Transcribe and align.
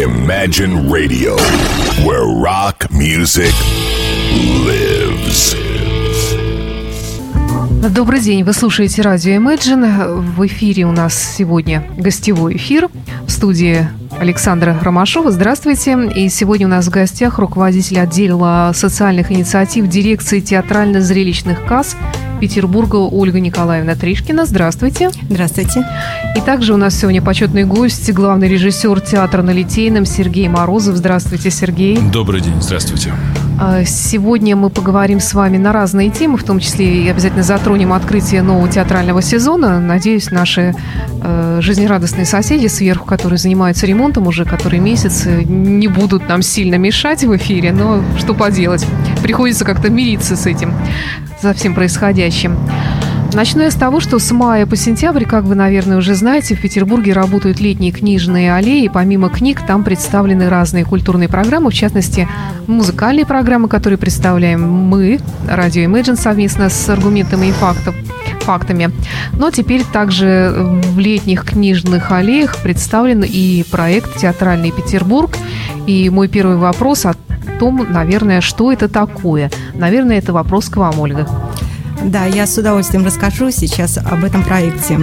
Imagine 0.00 0.90
Radio, 0.90 1.36
where 2.06 2.24
rock 2.24 2.88
music 2.90 3.52
lives. 4.64 5.54
Добрый 7.94 8.20
день, 8.20 8.42
вы 8.42 8.54
слушаете 8.54 9.02
радио 9.02 9.32
Imagine. 9.32 10.22
В 10.22 10.46
эфире 10.46 10.86
у 10.86 10.92
нас 10.92 11.14
сегодня 11.36 11.84
гостевой 11.98 12.56
эфир 12.56 12.88
в 13.26 13.30
студии 13.30 13.86
Александра 14.18 14.74
Ромашова. 14.80 15.30
Здравствуйте. 15.30 15.98
И 16.16 16.30
сегодня 16.30 16.66
у 16.66 16.70
нас 16.70 16.86
в 16.86 16.90
гостях 16.90 17.38
руководитель 17.38 18.00
отдела 18.00 18.72
социальных 18.74 19.30
инициатив 19.30 19.86
дирекции 19.86 20.40
театрально-зрелищных 20.40 21.66
касс 21.66 21.94
Петербурга 22.40 22.96
Ольга 22.96 23.38
Николаевна 23.38 23.94
Тришкина. 23.94 24.46
Здравствуйте. 24.46 25.10
Здравствуйте. 25.28 25.86
И 26.36 26.40
также 26.40 26.74
у 26.74 26.76
нас 26.76 26.98
сегодня 26.98 27.20
почетный 27.22 27.64
гость, 27.64 28.10
главный 28.12 28.48
режиссер 28.48 29.00
театра 29.00 29.42
на 29.42 29.50
Литейном 29.50 30.06
Сергей 30.06 30.48
Морозов. 30.48 30.96
Здравствуйте, 30.96 31.50
Сергей. 31.50 31.98
Добрый 31.98 32.40
день, 32.40 32.60
здравствуйте. 32.60 33.12
А, 33.62 33.84
сегодня 33.84 34.56
мы 34.56 34.70
поговорим 34.70 35.20
с 35.20 35.34
вами 35.34 35.58
на 35.58 35.74
разные 35.74 36.08
темы, 36.08 36.38
в 36.38 36.44
том 36.44 36.60
числе 36.60 37.04
и 37.04 37.08
обязательно 37.08 37.42
затронем 37.42 37.92
открытие 37.92 38.40
нового 38.40 38.70
театрального 38.70 39.20
сезона. 39.20 39.78
Надеюсь, 39.80 40.30
наши 40.30 40.74
э, 41.22 41.58
жизнерадостные 41.60 42.24
соседи 42.24 42.68
сверху, 42.68 43.04
которые 43.04 43.38
занимаются 43.38 43.84
ремонтом 43.84 44.26
уже 44.26 44.46
который 44.46 44.78
месяц, 44.78 45.26
не 45.26 45.88
будут 45.88 46.26
нам 46.26 46.40
сильно 46.40 46.76
мешать 46.76 47.22
в 47.22 47.36
эфире, 47.36 47.72
но 47.72 48.02
что 48.16 48.32
поделать, 48.32 48.86
приходится 49.22 49.66
как-то 49.66 49.90
мириться 49.90 50.36
с 50.36 50.46
этим 50.46 50.72
за 51.42 51.52
всем 51.52 51.74
происходящим. 51.74 52.56
Начну 53.32 53.62
я 53.62 53.70
с 53.70 53.74
того, 53.74 54.00
что 54.00 54.18
с 54.18 54.32
мая 54.32 54.66
по 54.66 54.76
сентябрь, 54.76 55.24
как 55.24 55.44
вы, 55.44 55.54
наверное, 55.54 55.98
уже 55.98 56.14
знаете, 56.14 56.56
в 56.56 56.60
Петербурге 56.60 57.12
работают 57.12 57.60
летние 57.60 57.92
книжные 57.92 58.52
аллеи. 58.52 58.90
Помимо 58.92 59.28
книг, 59.28 59.64
там 59.66 59.84
представлены 59.84 60.48
разные 60.48 60.84
культурные 60.84 61.28
программы, 61.28 61.70
в 61.70 61.74
частности, 61.74 62.28
музыкальные 62.66 63.24
программы, 63.24 63.68
которые 63.68 63.98
представляем 63.98 64.68
мы, 64.68 65.20
Радио 65.48 65.82
Imagine, 65.84 66.16
совместно 66.16 66.68
с 66.68 66.88
аргументами 66.88 67.46
и 67.46 67.52
фактов, 67.52 67.94
фактами. 68.40 68.90
Но 69.32 69.50
теперь 69.50 69.84
также 69.84 70.52
в 70.54 70.98
летних 70.98 71.44
книжных 71.44 72.10
аллеях 72.10 72.56
представлен 72.58 73.22
и 73.22 73.64
проект 73.70 74.18
«Театральный 74.18 74.72
Петербург». 74.72 75.36
И 75.86 76.10
мой 76.10 76.28
первый 76.28 76.56
вопрос 76.56 77.06
о 77.06 77.14
том, 77.60 77.86
наверное, 77.90 78.40
что 78.40 78.72
это 78.72 78.88
такое. 78.88 79.50
Наверное, 79.74 80.18
это 80.18 80.32
вопрос 80.32 80.68
к 80.68 80.76
вам, 80.76 80.98
Ольга. 80.98 81.28
Да, 82.04 82.24
я 82.24 82.46
с 82.46 82.56
удовольствием 82.56 83.04
расскажу 83.04 83.50
сейчас 83.50 83.98
об 83.98 84.24
этом 84.24 84.42
проекте. 84.42 84.98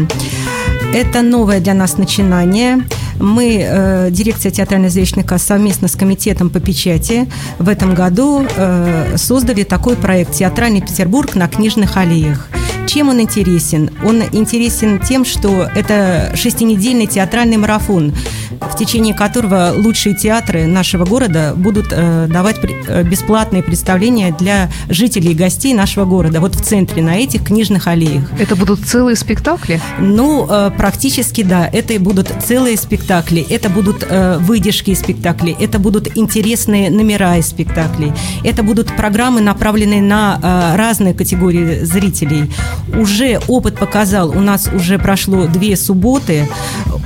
Это 0.93 1.21
новое 1.21 1.59
для 1.59 1.73
нас 1.73 1.97
начинание. 1.97 2.79
Мы, 3.19 3.59
э, 3.61 4.09
дирекция 4.11 4.51
театрально-зрелищных 4.51 5.25
касс, 5.25 5.43
совместно 5.43 5.87
с 5.87 5.95
комитетом 5.95 6.49
по 6.49 6.59
печати 6.59 7.29
в 7.59 7.67
этом 7.69 7.93
году 7.93 8.45
э, 8.55 9.15
создали 9.17 9.63
такой 9.63 9.95
проект 9.95 10.33
«Театральный 10.33 10.81
Петербург 10.81 11.35
на 11.35 11.47
книжных 11.47 11.97
аллеях». 11.97 12.47
Чем 12.87 13.09
он 13.09 13.19
интересен? 13.19 13.89
Он 14.03 14.23
интересен 14.31 14.99
тем, 14.99 15.25
что 15.25 15.67
это 15.75 16.31
шестинедельный 16.35 17.05
театральный 17.05 17.57
марафон, 17.57 18.13
в 18.49 18.77
течение 18.77 19.13
которого 19.13 19.73
лучшие 19.75 20.15
театры 20.15 20.65
нашего 20.65 21.05
города 21.05 21.53
будут 21.55 21.87
э, 21.91 22.27
давать 22.27 22.57
э, 22.63 23.03
бесплатные 23.03 23.63
представления 23.63 24.35
для 24.37 24.69
жителей 24.89 25.31
и 25.31 25.35
гостей 25.35 25.73
нашего 25.73 26.05
города, 26.05 26.39
вот 26.39 26.55
в 26.55 26.61
центре, 26.61 27.01
на 27.01 27.17
этих 27.17 27.45
книжных 27.45 27.87
аллеях. 27.87 28.23
Это 28.39 28.55
будут 28.55 28.81
целые 28.81 29.15
спектакли? 29.15 29.81
Ну, 29.99 30.47
э, 30.49 30.71
практически 30.77 31.43
да. 31.43 31.67
Это 31.67 31.93
и 31.93 31.97
будут 31.97 32.31
целые 32.43 32.77
спектакли, 32.77 33.45
это 33.49 33.69
будут 33.69 34.07
выдержки 34.39 34.91
из 34.91 34.99
спектаклей, 34.99 35.55
это 35.59 35.79
будут 35.79 36.17
интересные 36.17 36.89
номера 36.89 37.37
из 37.37 37.47
спектаклей, 37.47 38.13
это 38.43 38.63
будут 38.63 38.95
программы, 38.95 39.41
направленные 39.41 40.01
на 40.01 40.75
разные 40.75 41.13
категории 41.13 41.83
зрителей 41.83 42.51
уже 42.95 43.39
опыт 43.47 43.77
показал, 43.77 44.29
у 44.29 44.39
нас 44.39 44.69
уже 44.73 44.97
прошло 44.97 45.47
две 45.47 45.75
субботы, 45.75 46.47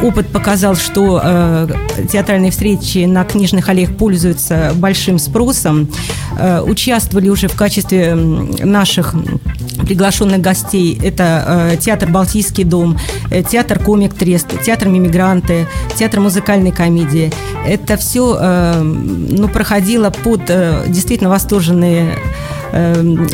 опыт 0.02 0.28
показал, 0.28 0.76
что 0.76 1.22
э, 1.32 2.08
театральные 2.12 2.52
встречи 2.52 3.06
на 3.06 3.24
книжных 3.24 3.70
аллеях 3.70 3.96
пользуются 3.96 4.72
большим 4.76 5.20
спросом. 5.20 5.88
Э, 6.38 6.62
участвовали 6.62 7.30
уже 7.30 7.48
в 7.48 7.56
качестве 7.56 8.16
наших 8.16 9.16
приглашенных 9.84 10.42
гостей. 10.42 11.00
Это 11.04 11.72
э, 11.74 11.78
театр 11.78 12.10
«Балтийский 12.10 12.64
дом», 12.64 12.98
э, 13.30 13.44
театр 13.44 13.80
«Комик 13.80 14.14
Трест», 14.14 14.48
театр 14.64 14.90
«Мимигранты», 14.90 15.68
театр 15.96 16.20
музыкальной 16.20 16.72
комедии. 16.72 17.32
Это 17.66 17.98
все 17.98 18.38
э, 18.40 18.82
ну, 18.82 19.48
проходило 19.48 20.10
под 20.10 20.42
э, 20.50 20.84
действительно 20.88 21.30
восторженные 21.30 22.18
Эм, 22.74 23.28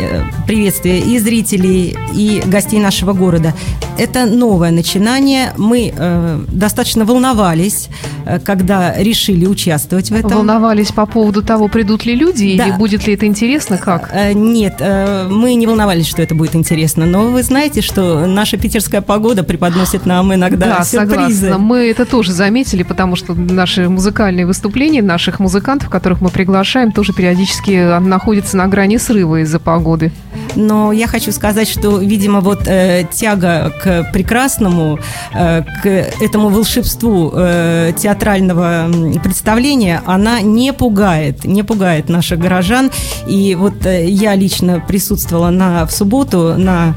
приветствие 0.47 0.99
и 0.99 1.19
зрителей, 1.19 1.95
и 2.13 2.41
гостей 2.45 2.79
нашего 2.79 3.13
города. 3.13 3.53
Это 3.97 4.25
новое 4.25 4.71
начинание. 4.71 5.53
Мы 5.57 5.91
э, 5.95 6.39
достаточно 6.47 7.05
волновались, 7.05 7.89
э, 8.25 8.39
когда 8.39 8.95
решили 8.95 9.45
участвовать 9.45 10.11
в 10.11 10.13
этом. 10.13 10.31
Волновались 10.31 10.91
по 10.91 11.05
поводу 11.05 11.41
того, 11.41 11.67
придут 11.67 12.05
ли 12.05 12.15
люди, 12.15 12.57
да. 12.57 12.67
или 12.67 12.75
будет 12.75 13.07
ли 13.07 13.15
это 13.15 13.25
интересно, 13.25 13.77
как? 13.77 14.09
Э, 14.13 14.33
нет, 14.33 14.75
э, 14.79 15.27
мы 15.29 15.55
не 15.55 15.65
волновались, 15.65 16.07
что 16.07 16.21
это 16.21 16.35
будет 16.35 16.55
интересно. 16.55 17.05
Но 17.05 17.27
вы 17.29 17.41
знаете, 17.43 17.81
что 17.81 18.27
наша 18.27 18.57
питерская 18.57 19.01
погода 19.01 19.43
преподносит 19.43 20.05
нам 20.05 20.33
иногда 20.33 20.77
да, 20.77 20.83
сюрпризы. 20.83 21.47
Согласна. 21.47 21.57
Мы 21.57 21.89
это 21.89 22.05
тоже 22.05 22.33
заметили, 22.33 22.83
потому 22.83 23.15
что 23.15 23.33
наши 23.33 23.89
музыкальные 23.89 24.45
выступления, 24.45 25.01
наших 25.01 25.39
музыкантов, 25.39 25.89
которых 25.89 26.21
мы 26.21 26.29
приглашаем, 26.29 26.91
тоже 26.91 27.13
периодически 27.13 27.99
находятся 27.99 28.57
на 28.57 28.67
грани 28.67 28.97
срыва 28.97 29.41
из-за 29.41 29.59
погоды. 29.59 30.11
Но 30.55 30.91
я 30.91 31.07
хочу 31.07 31.31
сказать, 31.31 31.67
что, 31.67 31.99
видимо, 31.99 32.41
вот 32.41 32.67
э, 32.67 33.05
тяга 33.11 33.71
к 33.81 33.86
прекрасному, 34.13 34.99
э, 35.33 35.63
к 35.83 35.87
этому 36.21 36.49
волшебству 36.49 37.31
э, 37.33 37.93
театрального 37.97 38.89
представления, 39.23 40.01
она 40.05 40.41
не 40.41 40.73
пугает, 40.73 41.45
не 41.45 41.63
пугает 41.63 42.09
наших 42.09 42.39
горожан. 42.39 42.91
И 43.27 43.55
вот 43.55 43.85
э, 43.85 44.07
я 44.07 44.35
лично 44.35 44.83
присутствовала 44.87 45.49
на, 45.49 45.85
в 45.85 45.91
субботу 45.91 46.55
на 46.57 46.95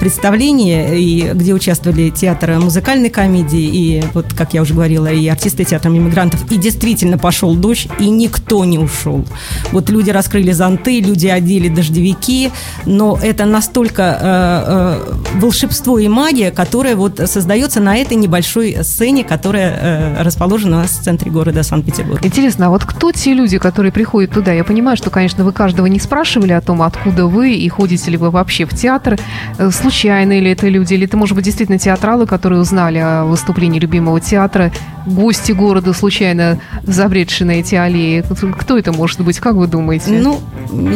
представлении, 0.00 0.98
и, 0.98 1.30
где 1.34 1.54
участвовали 1.54 2.10
театры 2.10 2.58
музыкальной 2.58 3.10
комедии, 3.10 3.62
и 3.62 4.04
вот, 4.12 4.26
как 4.36 4.54
я 4.54 4.62
уже 4.62 4.74
говорила, 4.74 5.06
и 5.06 5.26
артисты 5.28 5.64
театра 5.64 5.90
иммигрантов. 5.90 6.50
И 6.50 6.56
действительно 6.56 7.18
пошел 7.18 7.54
дождь, 7.54 7.88
и 7.98 8.08
никто 8.08 8.64
не 8.64 8.78
ушел. 8.78 9.24
Вот 9.72 9.90
люди 9.90 10.10
раскрыли 10.10 10.52
зонты, 10.52 11.00
люди 11.00 11.26
одели 11.26 11.68
дождевики, 11.68 12.50
но 12.86 13.18
это 13.22 13.44
настолько 13.44 14.02
э, 14.02 14.24
э, 14.24 15.38
волшебство 15.40 15.98
и 15.98 16.08
магия, 16.08 16.23
которая 16.54 16.96
вот 16.96 17.20
создается 17.26 17.80
на 17.80 17.96
этой 17.96 18.16
небольшой 18.16 18.76
сцене, 18.82 19.24
которая 19.24 20.16
э, 20.18 20.22
расположена 20.22 20.78
у 20.78 20.80
нас 20.80 20.90
в 20.92 21.02
центре 21.02 21.30
города 21.30 21.62
Санкт-Петербург. 21.62 22.24
Интересно, 22.24 22.66
а 22.66 22.70
вот 22.70 22.84
кто 22.84 23.12
те 23.12 23.34
люди, 23.34 23.58
которые 23.58 23.92
приходят 23.92 24.30
туда? 24.30 24.52
Я 24.52 24.64
понимаю, 24.64 24.96
что, 24.96 25.10
конечно, 25.10 25.44
вы 25.44 25.52
каждого 25.52 25.86
не 25.86 26.00
спрашивали 26.00 26.52
о 26.52 26.60
том, 26.60 26.82
откуда 26.82 27.26
вы 27.26 27.54
и 27.54 27.68
ходите 27.68 28.10
ли 28.10 28.16
вы 28.16 28.30
вообще 28.30 28.64
в 28.64 28.74
театр. 28.74 29.18
Э, 29.58 29.70
случайно 29.70 30.38
ли 30.38 30.50
это 30.50 30.68
люди, 30.68 30.94
или 30.94 31.06
это, 31.06 31.16
может 31.16 31.34
быть, 31.34 31.44
действительно 31.44 31.78
театралы, 31.78 32.26
которые 32.26 32.60
узнали 32.60 32.98
о 32.98 33.24
выступлении 33.24 33.78
любимого 33.78 34.20
театра, 34.20 34.72
гости 35.06 35.52
города, 35.52 35.92
случайно 35.92 36.58
забредшие 36.82 37.46
на 37.46 37.52
эти 37.52 37.74
аллеи? 37.74 38.24
Кто 38.58 38.78
это 38.78 38.92
может 38.92 39.20
быть, 39.20 39.38
как 39.38 39.54
вы 39.54 39.66
думаете? 39.66 40.10
Ну, 40.10 40.40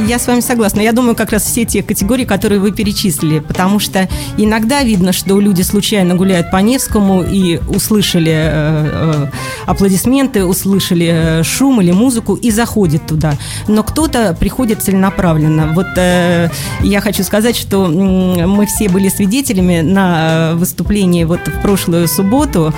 я 0.07 0.19
с 0.19 0.27
вами 0.27 0.41
согласна. 0.41 0.81
Я 0.81 0.93
думаю, 0.93 1.15
как 1.15 1.31
раз 1.33 1.43
все 1.45 1.65
те 1.65 1.83
категории, 1.83 2.25
которые 2.25 2.61
вы 2.61 2.73
перечислили, 2.73 3.41
потому 3.41 3.79
что 3.79 4.09
иногда 4.37 4.83
видно, 4.83 5.13
что 5.19 5.41
люди 5.41 5.63
случайно 5.63 6.15
гуляют 6.15 6.51
по 6.51 6.59
Невскому 6.59 7.23
и 7.23 7.59
услышали 7.69 8.33
э, 8.33 9.27
э, 9.27 9.27
аплодисменты, 9.67 10.45
услышали 10.45 11.11
э, 11.13 11.43
шум 11.43 11.81
или 11.81 11.91
музыку 11.91 12.35
и 12.35 12.51
заходят 12.51 13.07
туда. 13.07 13.35
Но 13.67 13.83
кто-то 13.83 14.37
приходит 14.39 14.83
целенаправленно. 14.83 15.73
Вот 15.75 15.87
я 15.97 17.01
хочу 17.01 17.25
сказать, 17.25 17.57
что 17.57 17.87
мы 17.87 18.67
все 18.67 18.89
были 18.89 19.09
свидетелями 19.09 19.81
на 19.81 20.53
выступлении 20.55 21.25
вот 21.25 21.41
в 21.47 21.61
прошлую 21.63 22.07
субботу, 22.07 22.73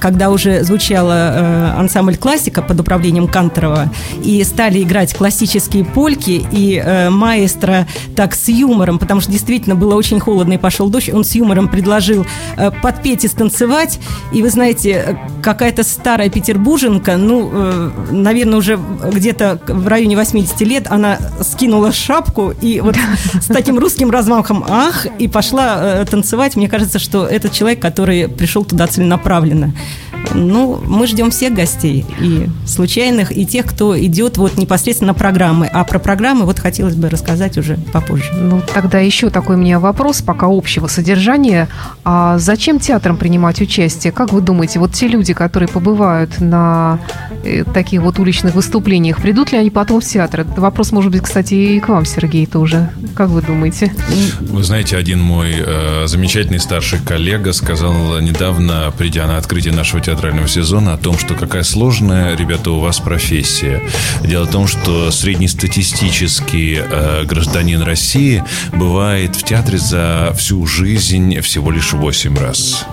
когда 0.00 0.30
уже 0.30 0.64
звучала 0.64 1.74
ансамбль 1.76 2.16
классика 2.16 2.62
под 2.62 2.80
управлением 2.80 3.28
Канторова 3.28 3.92
и 4.22 4.42
стали 4.44 4.82
играть 4.82 5.14
классические 5.14 5.84
польки, 5.84 6.46
и 6.50 6.82
маэстро 7.10 7.86
так 8.16 8.34
с 8.34 8.48
юмором, 8.48 8.98
потому 8.98 9.20
что 9.20 9.30
действительно 9.30 9.74
было 9.74 9.94
очень 9.94 10.20
холодно 10.20 10.54
и 10.54 10.58
пошел 10.58 10.88
дождь, 10.88 11.10
он 11.12 11.24
с 11.24 11.34
юмором 11.34 11.57
предложил 11.66 12.24
э, 12.56 12.70
подпеть 12.70 13.24
и 13.24 13.28
станцевать. 13.28 13.98
И 14.32 14.42
вы 14.42 14.50
знаете, 14.50 14.90
э, 14.90 15.16
какая-то 15.42 15.82
старая 15.82 16.28
петербурженка, 16.28 17.16
ну, 17.16 17.50
э, 17.52 17.90
наверное, 18.12 18.58
уже 18.58 18.78
где-то 19.12 19.60
в 19.66 19.88
районе 19.88 20.14
80 20.14 20.60
лет, 20.60 20.86
она 20.88 21.18
скинула 21.40 21.92
шапку 21.92 22.52
и 22.60 22.80
вот 22.80 22.94
с 23.40 23.46
таким 23.46 23.80
русским 23.80 24.10
размахом 24.10 24.64
ах, 24.68 25.06
и 25.18 25.26
пошла 25.26 26.04
танцевать. 26.04 26.54
Мне 26.54 26.68
кажется, 26.68 27.00
что 27.00 27.26
этот 27.26 27.52
человек, 27.52 27.82
который 27.82 28.28
пришел 28.28 28.64
туда 28.64 28.86
целенаправленно. 28.86 29.74
Ну, 30.34 30.80
мы 30.86 31.06
ждем 31.06 31.30
всех 31.30 31.54
гостей, 31.54 32.04
и 32.20 32.48
случайных, 32.66 33.36
и 33.36 33.46
тех, 33.46 33.66
кто 33.66 33.98
идет 33.98 34.36
вот 34.36 34.56
непосредственно 34.56 35.08
на 35.08 35.14
программы. 35.14 35.66
А 35.72 35.84
про 35.84 35.98
программы 35.98 36.44
вот 36.44 36.58
хотелось 36.58 36.94
бы 36.94 37.08
рассказать 37.08 37.56
уже 37.58 37.78
попозже. 37.92 38.30
Ну, 38.34 38.62
тогда 38.74 38.98
еще 38.98 39.30
такой 39.30 39.56
у 39.56 39.58
меня 39.58 39.80
вопрос, 39.80 40.22
пока 40.22 40.46
общего 40.46 40.86
содержания. 40.86 41.68
А 42.04 42.38
зачем 42.38 42.78
театрам 42.78 43.16
принимать 43.16 43.60
участие? 43.60 44.12
Как 44.12 44.32
вы 44.32 44.40
думаете, 44.40 44.78
вот 44.78 44.92
те 44.92 45.08
люди, 45.08 45.32
которые 45.32 45.68
побывают 45.68 46.40
на 46.40 46.98
э, 47.44 47.64
таких 47.64 48.02
вот 48.02 48.18
уличных 48.18 48.54
выступлениях, 48.54 49.22
придут 49.22 49.52
ли 49.52 49.58
они 49.58 49.70
потом 49.70 50.00
в 50.00 50.04
театр? 50.04 50.46
Вопрос, 50.56 50.92
может 50.92 51.10
быть, 51.10 51.22
кстати, 51.22 51.54
и 51.54 51.80
к 51.80 51.88
вам, 51.88 52.04
Сергей, 52.04 52.46
тоже. 52.46 52.90
Как 53.14 53.28
вы 53.28 53.42
думаете? 53.42 53.92
Вы 54.40 54.62
знаете, 54.62 54.96
один 54.96 55.20
мой 55.20 55.54
э, 55.56 56.06
замечательный 56.06 56.60
старший 56.60 56.98
коллега 56.98 57.52
сказал 57.52 58.20
недавно, 58.20 58.92
придя 58.96 59.26
на 59.26 59.38
открытие 59.38 59.72
нашего 59.72 60.00
театрального 60.18 60.48
сезона, 60.48 60.94
о 60.94 60.96
том, 60.96 61.16
что 61.16 61.34
какая 61.34 61.62
сложная, 61.62 62.36
ребята, 62.36 62.72
у 62.72 62.80
вас 62.80 62.98
профессия. 62.98 63.80
Дело 64.24 64.46
в 64.46 64.50
том, 64.50 64.66
что 64.66 65.12
среднестатистический 65.12 66.80
э, 66.80 67.24
гражданин 67.24 67.80
России 67.82 68.42
бывает 68.72 69.36
в 69.36 69.44
театре 69.44 69.78
за 69.78 70.34
всю 70.36 70.66
жизнь 70.66 71.38
всего 71.40 71.70
лишь 71.70 71.92
8 71.92 72.36
раз. 72.36 72.84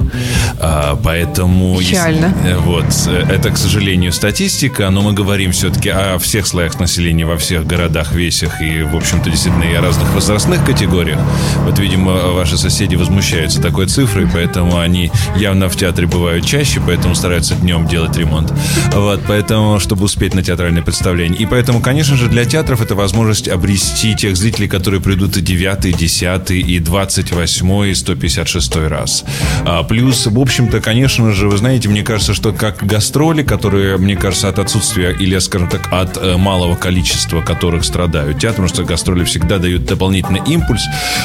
А, 0.60 1.00
поэтому... 1.04 1.80
Печально. 1.80 2.32
Если, 2.44 2.54
вот, 2.60 2.86
это, 3.08 3.50
к 3.50 3.58
сожалению, 3.58 4.14
статистика, 4.14 4.88
но 4.92 5.02
мы 5.02 5.14
говорим 5.14 5.52
все-таки 5.52 5.90
о 5.90 6.20
всех 6.20 6.46
слоях 6.46 6.80
населения, 6.80 7.26
во 7.26 7.38
всех 7.38 7.66
городах, 7.66 8.14
весях 8.14 8.62
и, 8.62 8.84
в 8.84 8.96
общем-то, 8.96 9.32
действительно 9.32 9.64
и 9.64 9.74
о 9.74 9.82
разных 9.82 10.14
возрастных 10.14 10.64
категориях. 10.64 11.20
Вот, 11.64 11.80
видимо, 11.80 12.34
ваши 12.34 12.56
соседи 12.56 12.96
возмущаются 12.96 13.60
такой 13.64 13.88
цифрой, 13.88 14.28
поэтому 14.32 14.78
они 14.78 15.12
явно 15.36 15.70
в 15.70 15.76
театре 15.76 16.06
бывают 16.06 16.46
чаще, 16.46 16.80
поэтому 16.86 17.15
стараются 17.16 17.56
днем 17.56 17.88
делать 17.88 18.18
ремонт. 18.18 18.54
Вот, 18.92 19.22
поэтому, 19.28 19.80
чтобы 19.80 20.06
успеть 20.06 20.34
на 20.34 20.44
театральное 20.44 20.82
представление. 20.82 21.40
И 21.40 21.46
поэтому, 21.46 21.82
конечно 21.82 22.16
же, 22.16 22.28
для 22.28 22.46
театров 22.46 22.82
это 22.82 22.96
возможность 22.96 23.48
обрести 23.48 24.16
тех 24.16 24.36
зрителей, 24.36 24.68
которые 24.68 25.02
придут 25.02 25.38
и 25.38 25.42
9, 25.42 25.98
10, 25.98 26.52
и 26.52 26.80
28, 26.80 27.86
и 27.90 27.94
156 27.96 28.76
раз. 28.76 29.24
А, 29.66 29.84
плюс, 29.84 30.26
в 30.28 30.40
общем-то, 30.40 30.82
конечно 30.82 31.32
же, 31.32 31.48
вы 31.50 31.58
знаете, 31.58 31.90
мне 31.90 32.04
кажется, 32.04 32.34
что 32.34 32.52
как 32.52 32.86
гастроли, 32.86 33.44
которые, 33.44 33.98
мне 33.98 34.16
кажется, 34.16 34.50
от 34.50 34.60
отсутствия 34.60 35.12
или, 35.12 35.38
скажем 35.40 35.70
так, 35.70 35.92
от 35.92 36.18
э, 36.18 36.38
малого 36.38 36.76
количества 36.76 37.42
которых 37.42 37.84
страдают 37.86 38.40
театр, 38.40 38.56
потому 38.56 38.68
что 38.70 38.84
гастроли 38.84 39.24
всегда 39.24 39.58
дают 39.58 39.86
дополнительный 39.86 40.42
импульс, 40.48 40.82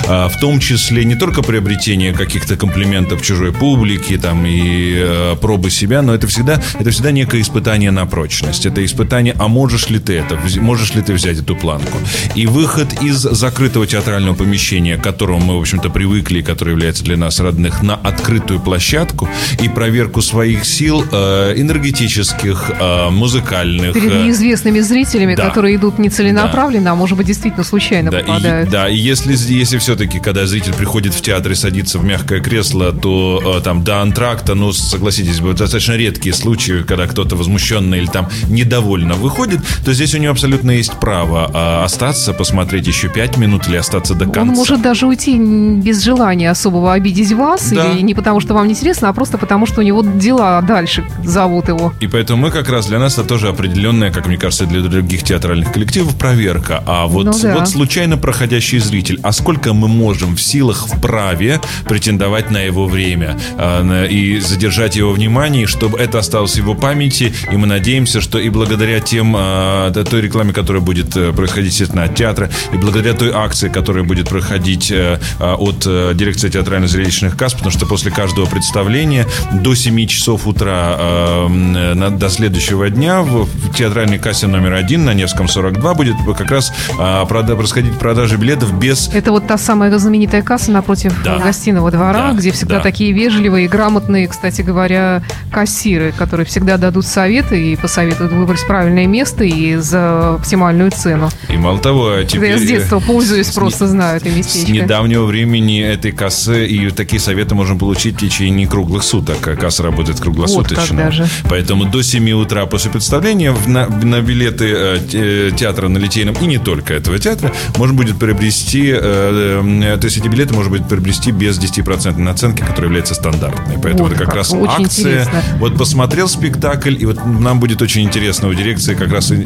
а, 0.07 0.29
в 0.29 0.39
том 0.41 0.61
числе 0.61 1.05
не 1.05 1.15
только 1.15 1.43
приобретение 1.43 2.13
каких-то 2.13 2.57
комплиментов 2.57 3.23
чужой 3.23 3.53
публики 3.53 4.19
там 4.19 4.45
и 4.47 4.95
э, 4.97 5.37
пробы 5.41 5.71
себя, 5.81 6.03
но 6.03 6.15
это 6.15 6.27
всегда, 6.27 6.61
это 6.79 6.91
всегда 6.91 7.11
некое 7.11 7.41
испытание 7.41 7.91
на 7.91 8.07
прочность. 8.07 8.67
Это 8.67 8.85
испытание, 8.85 9.35
а 9.39 9.49
можешь 9.49 9.89
ли 9.91 9.99
ты 9.99 10.15
это, 10.15 10.39
можешь 10.61 10.95
ли 10.95 11.03
ты 11.03 11.13
взять 11.15 11.39
эту 11.39 11.57
планку. 11.57 11.99
И 12.35 12.47
выход 12.47 13.03
из 13.03 13.17
закрытого 13.17 13.87
театрального 13.87 14.35
помещения, 14.35 14.97
к 14.97 15.03
которому 15.03 15.41
мы, 15.41 15.57
в 15.57 15.61
общем-то, 15.61 15.91
привыкли, 15.91 16.43
который 16.43 16.71
является 16.71 17.05
для 17.05 17.17
нас 17.17 17.41
родных, 17.41 17.83
на 17.83 17.95
открытую 17.95 18.61
площадку 18.61 19.29
и 19.63 19.69
проверку 19.69 20.23
своих 20.23 20.65
сил 20.65 21.05
э, 21.11 21.55
энергетических, 21.57 22.71
э, 22.79 23.11
музыкальных. 23.11 23.95
Перед 23.95 24.13
э, 24.13 24.25
неизвестными 24.25 24.81
зрителями, 24.81 25.35
да. 25.35 25.49
которые 25.49 25.77
идут 25.77 25.99
нецеленаправленно, 25.99 26.85
да. 26.85 26.93
а 26.93 26.95
может 26.95 27.17
быть, 27.17 27.27
действительно 27.27 27.65
случайно 27.65 28.11
да, 28.11 28.21
попадают. 28.21 28.69
И, 28.69 28.73
да, 28.73 28.89
и 28.89 28.97
если, 28.97 29.33
если 29.33 29.79
все-таки, 29.79 30.19
когда 30.19 30.47
зритель 30.47 30.75
приходит 30.75 31.15
в 31.15 31.23
театр 31.23 31.53
и 31.53 31.55
садится 31.55 31.99
в 31.99 32.05
мягкое 32.05 32.41
кресло, 32.41 32.93
то 32.93 33.57
э, 33.59 33.63
там 33.63 33.83
до 33.83 34.01
антракта, 34.01 34.55
ну, 34.55 34.73
согласитесь, 34.73 35.41
достаточно 35.71 35.93
редкие 35.97 36.35
случаи, 36.35 36.83
когда 36.83 37.07
кто-то 37.07 37.37
возмущенно 37.37 37.95
или 37.95 38.07
там 38.07 38.29
недовольно 38.49 39.15
выходит, 39.15 39.61
то 39.85 39.93
здесь 39.93 40.15
у 40.15 40.19
него 40.19 40.33
абсолютно 40.33 40.73
есть 40.73 40.93
право 40.99 41.49
э, 41.53 41.85
остаться, 41.85 42.33
посмотреть 42.33 42.87
еще 42.89 43.09
пять 43.09 43.37
минут 43.37 43.69
или 43.69 43.77
остаться 43.77 44.15
до 44.15 44.25
конца. 44.25 44.41
Он 44.41 44.49
может 44.49 44.83
даже 44.83 45.07
уйти 45.07 45.39
без 45.39 46.03
желания 46.03 46.51
особого 46.51 46.93
обидеть 46.93 47.33
вас, 47.33 47.71
Да. 47.71 47.87
или 47.93 48.01
не 48.03 48.15
потому, 48.15 48.41
что 48.41 48.55
вам 48.55 48.67
не 48.67 48.73
интересно, 48.73 49.09
а 49.09 49.13
просто 49.13 49.39
потому, 49.39 49.67
что 49.67 49.81
у 49.81 49.85
него 49.85 50.03
дела 50.03 50.61
дальше 50.63 51.05
зовут 51.25 51.69
его. 51.69 51.93
И 52.01 52.09
поэтому 52.09 52.43
мы 52.43 52.51
как 52.51 52.69
раз 52.69 52.87
для 52.87 52.99
нас 52.99 53.15
это 53.19 53.29
тоже 53.29 53.49
определенная, 53.49 54.11
как 54.11 54.27
мне 54.27 54.37
кажется, 54.39 54.67
для 54.67 54.81
других 54.83 55.23
театральных 55.23 55.73
коллективов 55.73 56.17
проверка. 56.17 56.83
А 56.87 57.07
вот, 57.07 57.27
Ну 57.27 57.33
да. 57.41 57.55
вот 57.55 57.69
случайно 57.69 58.17
проходящий 58.17 58.79
зритель, 58.81 59.21
а 59.23 59.31
сколько 59.33 59.73
мы 59.73 59.87
можем 59.87 60.35
в 60.37 60.43
силах, 60.43 60.87
вправе 60.89 61.61
претендовать 61.87 62.51
на 62.51 62.59
его 62.59 62.87
время 62.87 63.39
а, 63.57 63.83
на- 63.85 64.05
и 64.05 64.41
задержать 64.41 64.97
его 64.97 65.13
внимание, 65.13 65.60
чтобы 65.67 65.99
это 65.99 66.19
осталось 66.19 66.55
в 66.55 66.57
его 66.59 66.75
памяти. 66.75 67.33
И 67.53 67.57
мы 67.57 67.67
надеемся, 67.67 68.21
что 68.21 68.39
и 68.39 68.49
благодаря 68.49 69.01
тем, 69.01 69.35
а, 69.37 69.91
той 69.91 70.21
рекламе, 70.23 70.53
которая 70.53 70.83
будет 70.83 71.17
э, 71.17 71.33
происходить, 71.33 71.73
естественно, 71.73 72.05
от 72.05 72.15
театра, 72.15 72.51
и 72.73 72.77
благодаря 72.77 73.15
той 73.15 73.31
акции, 73.33 73.69
которая 73.69 74.05
будет 74.05 74.29
проходить 74.29 74.91
э, 74.91 75.19
а, 75.39 75.55
от 75.57 75.85
э, 75.87 76.13
дирекции 76.15 76.49
театрально-зрелищных 76.49 77.37
касс, 77.37 77.55
потому 77.55 77.71
что 77.71 77.87
после 77.87 78.11
каждого 78.11 78.47
представления 78.47 79.27
до 79.53 79.75
7 79.75 80.07
часов 80.07 80.47
утра 80.47 81.47
на- 81.49 82.11
до 82.11 82.29
следующего 82.29 82.89
дня 82.91 83.23
в, 83.23 83.49
театральной 83.75 84.19
кассе 84.19 84.47
номер 84.47 84.75
один 84.75 85.05
на 85.05 85.15
Невском 85.15 85.49
42 85.49 85.95
будет 85.95 86.17
как 86.37 86.51
раз 86.51 86.73
а, 86.99 87.25
происходить 87.25 87.99
продажа 87.99 88.37
билетов 88.37 88.79
без 88.79 89.09
Это 89.09 89.31
вот 89.33 89.47
та 89.47 89.59
самая 89.59 89.97
знаменитая 89.99 90.43
касса 90.43 90.71
напротив 90.71 91.15
Да. 91.25 91.39
гостиного 91.39 91.91
двора, 91.91 92.33
Да, 92.33 92.39
где 92.39 92.51
всегда 92.53 92.77
да. 92.77 92.83
такие 92.83 93.13
вежливые 93.13 93.67
и 93.67 93.69
грамотные, 93.69 94.27
кстати 94.29 94.63
говоря, 94.63 95.23
кассиры, 95.51 96.13
которые 96.17 96.47
всегда 96.47 96.77
дадут 96.77 97.07
советы 97.07 97.73
и 97.73 97.77
посоветуют 97.77 98.33
выбрать 98.33 98.65
правильное 98.67 99.07
место 99.07 99.45
и 99.45 99.77
за 99.77 100.35
оптимальную 100.37 100.91
цену. 100.91 101.31
И 101.49 101.57
мало 101.57 101.79
того, 101.79 102.15
Я 102.15 102.25
теперь... 102.25 102.59
с 102.59 102.63
детства 102.63 103.01
пользуюсь, 103.01 103.49
с 103.49 103.55
просто 103.55 103.85
не- 103.85 103.91
знаю 103.91 104.17
это 104.19 104.31
С 104.31 104.35
местечко. 104.37 104.73
недавнего 104.73 105.25
времени 105.27 105.83
этой 105.83 106.13
кассы 106.13 106.67
и 106.67 106.91
такие 106.91 107.21
советы 107.21 107.55
можем 107.55 107.79
получить 107.79 108.17
в 108.17 108.19
течение 108.19 108.67
круглых 108.67 109.03
суток. 109.03 109.47
А 109.47 109.57
Касса 109.57 109.83
работает 109.83 110.21
круглосуточно. 110.21 110.87
как 110.97 110.97
даже. 110.97 111.27
Поэтому 111.49 111.85
до 111.85 112.03
7 112.03 112.31
утра 112.33 112.67
после 112.67 112.91
представления 112.91 113.55
на, 113.67 113.87
на 113.89 114.21
билеты 114.21 114.73
э, 114.75 114.99
те- 115.09 115.51
театра 115.57 115.89
на 115.89 115.99
Литейном 115.99 116.35
и 116.41 116.47
не 116.47 116.59
только 116.59 116.95
этого 116.95 117.19
театра 117.19 117.53
можно 117.77 117.95
будет 117.95 118.19
приобрести, 118.19 118.91
э, 118.95 119.61
э, 119.63 119.97
то 119.99 120.05
есть 120.05 120.17
эти 120.19 120.29
билеты 120.29 120.55
можно 120.55 120.71
будет 120.71 120.89
приобрести 120.89 121.31
без 121.33 121.59
10% 121.59 122.17
наценки, 122.19 122.61
которая 122.61 122.85
является 122.87 123.15
стандартной. 123.15 123.77
Поэтому 123.83 124.05
Вот 124.05 124.13
это 124.13 124.19
как, 124.21 124.29
как, 124.29 124.37
раз 124.37 124.53
очень 124.53 124.85
акция. 124.85 125.03
интересно. 125.13 125.40
Вот 125.59 125.77
посмотрел 125.77 126.29
спектакль, 126.29 126.97
и 126.99 127.07
вот 127.07 127.25
нам 127.25 127.61
будет 127.61 127.83
очень 127.83 128.03
интересно 128.03 128.49
у 128.49 128.55
дирекции 128.55 128.95
как 128.95 129.13
раз 129.13 129.31
э, 129.31 129.37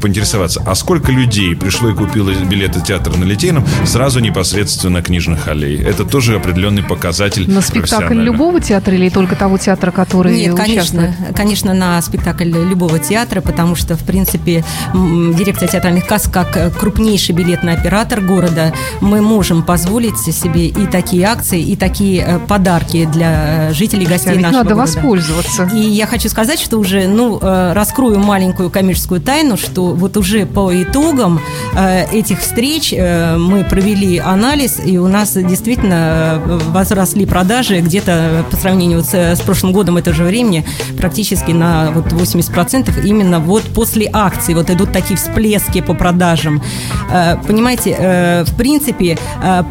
поинтересоваться, 0.00 0.62
а 0.66 0.74
сколько 0.74 1.12
людей 1.12 1.54
пришло 1.56 1.90
и 1.90 1.94
купило 1.94 2.30
билеты 2.30 2.80
театра 2.80 3.16
на 3.16 3.24
Литейном 3.24 3.64
сразу 3.84 4.20
непосредственно 4.20 5.02
книжных 5.02 5.48
аллей. 5.48 5.78
Это 5.82 6.04
тоже 6.04 6.36
определенный 6.36 6.82
показатель 6.82 7.50
На 7.50 7.60
спектакль 7.60 8.14
любого 8.20 8.60
театра 8.60 8.94
или 8.94 9.08
только 9.08 9.36
того 9.36 9.58
театра, 9.58 9.90
который 9.90 10.36
Нет, 10.36 10.54
участвует? 10.54 10.86
конечно, 10.86 11.14
конечно, 11.34 11.74
на 11.74 12.00
спектакль 12.02 12.50
любого 12.50 12.98
театра, 12.98 13.40
потому 13.40 13.74
что, 13.76 13.96
в 13.96 14.04
принципе, 14.04 14.64
дирекция 14.94 15.68
театральных 15.68 16.06
касс, 16.06 16.28
как 16.32 16.76
крупнейший 16.78 17.34
билетный 17.34 17.74
оператор 17.74 18.20
города, 18.20 18.72
мы 19.00 19.20
можем 19.20 19.62
позволить 19.62 20.18
себе 20.18 20.66
и 20.66 20.86
такие 20.86 21.24
акции, 21.26 21.62
и 21.62 21.76
такие 21.76 22.22
э, 22.26 22.38
подарки 22.38 23.06
для 23.12 23.70
э, 23.70 23.72
жителей 23.72 24.06
гостей 24.06 24.32
Ведь 24.32 24.42
нашего 24.42 24.58
надо 24.62 24.74
города. 24.74 24.92
воспользоваться. 24.92 25.37
И 25.74 25.78
я 25.78 26.06
хочу 26.06 26.28
сказать, 26.28 26.60
что 26.60 26.78
уже, 26.78 27.06
ну, 27.06 27.38
э, 27.40 27.72
раскрою 27.72 28.18
маленькую 28.18 28.70
коммерческую 28.70 29.20
тайну, 29.20 29.56
что 29.56 29.94
вот 29.94 30.16
уже 30.16 30.46
по 30.46 30.70
итогам 30.82 31.40
э, 31.74 32.06
этих 32.12 32.40
встреч 32.40 32.92
э, 32.92 33.36
мы 33.36 33.64
провели 33.64 34.18
анализ, 34.18 34.80
и 34.84 34.98
у 34.98 35.08
нас 35.08 35.32
действительно 35.34 36.40
возросли 36.70 37.26
продажи 37.26 37.80
где-то 37.80 38.44
по 38.50 38.56
сравнению 38.56 39.02
с, 39.02 39.14
с 39.14 39.40
прошлым 39.40 39.72
годом 39.72 39.96
этого 39.96 40.16
же 40.16 40.24
времени 40.24 40.64
практически 40.96 41.52
на 41.52 41.90
вот 41.92 42.12
80% 42.12 43.04
именно 43.04 43.38
вот 43.38 43.62
после 43.62 44.08
акции. 44.12 44.54
Вот 44.54 44.70
идут 44.70 44.92
такие 44.92 45.16
всплески 45.16 45.80
по 45.80 45.94
продажам. 45.94 46.62
Понимаете, 47.46 48.44
в 48.46 48.56
принципе, 48.56 49.18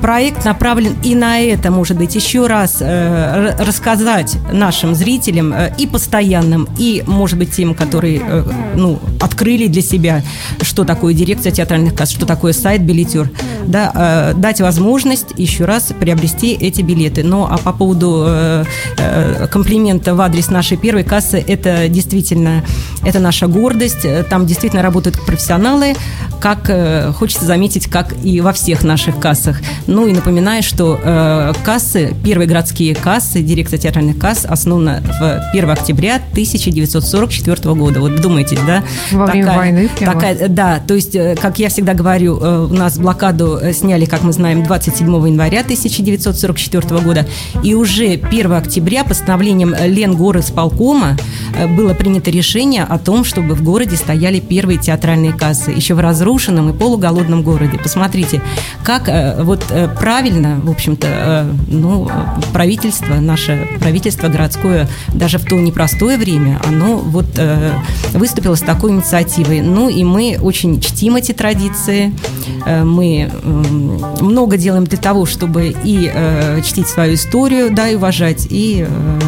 проект 0.01 0.45
направлен 0.45 0.95
и 1.03 1.15
на 1.15 1.39
это, 1.39 1.71
может 1.71 1.97
быть, 1.97 2.15
еще 2.15 2.47
раз 2.47 2.81
рассказать 2.81 4.37
нашим 4.51 4.95
зрителям 4.95 5.53
и 5.77 5.87
постоянным, 5.87 6.67
и, 6.77 7.03
может 7.07 7.37
быть, 7.37 7.51
тем, 7.51 7.73
которые 7.73 8.21
э, 8.23 8.43
ну, 8.75 8.99
открыли 9.19 9.67
для 9.67 9.81
себя, 9.81 10.23
что 10.61 10.83
такое 10.83 11.13
дирекция 11.13 11.51
театральных 11.51 11.95
касс, 11.95 12.11
что 12.11 12.25
такое 12.25 12.53
сайт 12.53 12.81
билетер, 12.81 13.29
да, 13.65 13.91
э, 13.93 14.33
дать 14.37 14.61
возможность 14.61 15.27
еще 15.37 15.65
раз 15.65 15.93
приобрести 15.99 16.53
эти 16.53 16.81
билеты. 16.81 17.23
Ну, 17.23 17.45
а 17.49 17.57
по 17.57 17.73
поводу 17.73 18.25
э, 18.27 18.63
э, 18.97 19.47
комплимента 19.51 20.15
в 20.15 20.21
адрес 20.21 20.49
нашей 20.49 20.77
первой 20.77 21.03
кассы, 21.03 21.43
это 21.47 21.87
действительно 21.87 22.63
Это 23.03 23.19
наша 23.19 23.47
гордость. 23.47 24.05
Там 24.29 24.45
действительно 24.45 24.81
работают 24.81 25.19
профессионалы, 25.25 25.95
как 26.39 26.69
э, 26.69 27.11
хочется 27.13 27.45
заметить, 27.45 27.87
как 27.87 28.13
и 28.23 28.41
во 28.41 28.51
всех 28.53 28.83
наших 28.83 29.19
кассах. 29.19 29.61
Ну 29.87 30.07
и 30.07 30.13
напоминаю, 30.13 30.63
что 30.63 30.99
э, 31.01 31.53
кассы, 31.63 32.13
первые 32.23 32.47
городские 32.47 32.95
кассы, 32.95 33.41
дирекция 33.41 33.79
театральных 33.79 34.17
касс 34.17 34.45
основана 34.45 35.01
в 35.19 35.46
1 35.51 35.69
октября 35.69 36.15
1944 36.15 37.73
года. 37.75 37.99
Вот 37.99 38.19
думаете, 38.21 38.57
да? 38.65 38.83
Во 39.11 39.25
время 39.25 39.45
такая, 39.45 39.57
войны 39.57 39.89
прямо. 39.97 40.13
Такая, 40.13 40.47
да, 40.47 40.79
то 40.85 40.93
есть, 40.93 41.15
э, 41.15 41.35
как 41.39 41.59
я 41.59 41.69
всегда 41.69 41.93
говорю, 41.93 42.39
э, 42.39 42.67
у 42.69 42.73
нас 42.73 42.97
блокаду 42.97 43.57
э, 43.61 43.73
сняли, 43.73 44.05
как 44.05 44.23
мы 44.23 44.33
знаем, 44.33 44.63
27 44.63 45.07
января 45.27 45.61
1944 45.61 47.01
года. 47.01 47.25
И 47.63 47.73
уже 47.73 48.13
1 48.13 48.51
октября 48.53 49.03
постановлением 49.03 49.73
Ленгорисполкома 49.73 51.17
э, 51.57 51.67
было 51.67 51.93
принято 51.93 52.31
решение 52.31 52.83
о 52.83 52.97
том, 52.97 53.23
чтобы 53.23 53.55
в 53.55 53.63
городе 53.63 53.95
стояли 53.95 54.39
первые 54.39 54.79
театральные 54.79 55.33
кассы. 55.33 55.71
Еще 55.71 55.93
в 55.93 55.99
разрушенном 55.99 56.69
и 56.69 56.73
полуголодном 56.73 57.43
городе. 57.43 57.77
Посмотрите, 57.77 58.41
как 58.83 59.09
э, 59.09 59.41
вот 59.43 59.65
э, 59.69 59.87
правильно, 59.99 60.59
в 60.61 60.69
общем-то, 60.69 61.07
э, 61.07 61.51
ну, 61.67 62.09
правительство, 62.53 63.15
наше 63.15 63.67
правительство 63.79 64.27
городское, 64.27 64.87
даже 65.13 65.36
в 65.37 65.45
то 65.45 65.55
непростое 65.55 66.17
время, 66.17 66.59
оно 66.65 66.97
вот 66.97 67.25
э, 67.37 67.73
выступило 68.13 68.55
с 68.55 68.61
такой 68.61 68.91
инициативой. 68.91 69.61
Ну, 69.61 69.89
и 69.89 70.03
мы 70.03 70.37
очень 70.41 70.79
чтим 70.81 71.15
эти 71.15 71.31
традиции. 71.31 72.13
Э, 72.65 72.83
мы 72.83 73.29
м, 73.43 74.01
много 74.21 74.57
делаем 74.57 74.85
для 74.85 74.97
того, 74.97 75.25
чтобы 75.25 75.75
и 75.83 76.11
э, 76.13 76.61
чтить 76.63 76.87
свою 76.87 77.15
историю, 77.15 77.73
да, 77.73 77.89
и 77.89 77.95
уважать, 77.95 78.47
и 78.49 78.85
э, 78.87 79.19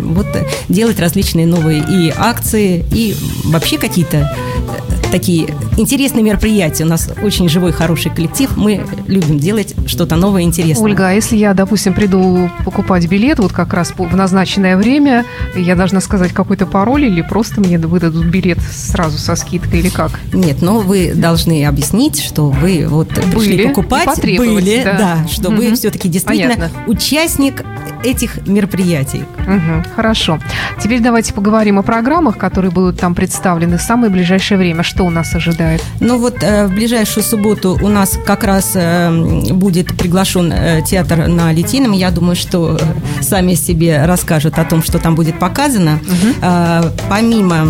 вот 0.00 0.26
э, 0.34 0.46
делать 0.68 1.00
различные 1.00 1.46
новые 1.46 1.84
и 1.88 2.12
акции, 2.16 2.84
и 2.92 3.14
вообще 3.44 3.78
какие-то 3.78 4.16
э, 4.18 5.10
такие 5.10 5.48
интересные 5.76 6.22
мероприятия. 6.22 6.84
У 6.84 6.88
нас 6.88 7.10
очень 7.22 7.48
живой, 7.48 7.72
хороший 7.72 8.10
коллектив. 8.10 8.56
Мы 8.56 8.84
любим 9.06 9.38
делать 9.38 9.74
что-то 9.86 10.16
новое, 10.16 10.42
интересное. 10.42 10.84
Ольга, 10.84 11.08
а 11.08 11.12
если 11.12 11.36
я, 11.36 11.54
допустим, 11.54 11.94
приду 11.94 12.50
покупать 12.64 13.06
билет 13.08 13.38
вот 13.38 13.52
как 13.52 13.72
раз 13.74 13.92
в 13.96 14.16
назначенное 14.16 14.76
время, 14.76 15.24
я 15.54 15.74
должна 15.74 16.00
сказать 16.00 16.32
какой-то 16.32 16.66
пароль 16.66 17.04
или 17.04 17.22
просто 17.22 17.60
мне 17.60 17.78
выдадут 17.78 18.26
билет 18.26 18.58
сразу 18.60 19.18
со 19.18 19.36
скидкой 19.36 19.80
или 19.80 19.88
как? 19.88 20.12
Нет, 20.32 20.62
но 20.62 20.80
вы 20.80 21.12
должны 21.14 21.64
объяснить, 21.66 22.22
что 22.22 22.48
вы 22.50 22.86
вот 22.88 23.08
пришли 23.08 23.56
Были 23.56 23.68
покупать, 23.68 24.02
и 24.04 24.06
потребовать, 24.06 24.50
были, 24.54 24.82
да. 24.84 25.18
что 25.30 25.50
вы 25.50 25.66
Мгм. 25.66 25.74
все-таки 25.76 26.08
действительно 26.08 26.54
Понятно. 26.54 26.82
участник 26.86 27.62
этих 28.04 28.46
мероприятий. 28.46 29.24
Мгм, 29.46 29.84
хорошо. 29.94 30.38
Теперь 30.82 31.00
давайте 31.00 31.32
поговорим 31.34 31.78
о 31.78 31.82
программах, 31.82 32.36
которые 32.38 32.70
будут 32.70 32.98
там 33.00 33.14
представлены 33.14 33.78
в 33.78 33.82
самое 33.82 34.10
ближайшее 34.12 34.58
время. 34.58 34.82
Что 34.82 35.04
у 35.04 35.10
нас 35.10 35.34
ожидает? 35.34 35.65
Ну 36.00 36.18
вот 36.18 36.42
э, 36.42 36.66
в 36.66 36.74
ближайшую 36.74 37.24
субботу 37.24 37.78
у 37.80 37.88
нас 37.88 38.18
как 38.24 38.44
раз 38.44 38.72
э, 38.74 39.10
будет 39.52 39.96
приглашен 39.96 40.52
э, 40.52 40.82
театр 40.86 41.26
на 41.28 41.52
Литийном. 41.52 41.92
Я 41.92 42.10
думаю, 42.10 42.36
что 42.36 42.78
сами 43.20 43.54
себе 43.54 44.04
расскажут 44.04 44.58
о 44.58 44.64
том, 44.64 44.82
что 44.82 44.98
там 44.98 45.14
будет 45.14 45.38
показано. 45.38 46.00
Э, 46.42 46.90
помимо, 47.08 47.68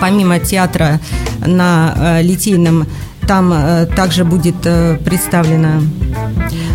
помимо 0.00 0.38
театра 0.38 1.00
на 1.44 1.94
э, 1.96 2.22
Литейном 2.22 2.86
там 3.26 3.52
э, 3.52 3.86
также 3.86 4.24
будет 4.24 4.54
э, 4.64 4.98
представлено 5.04 5.82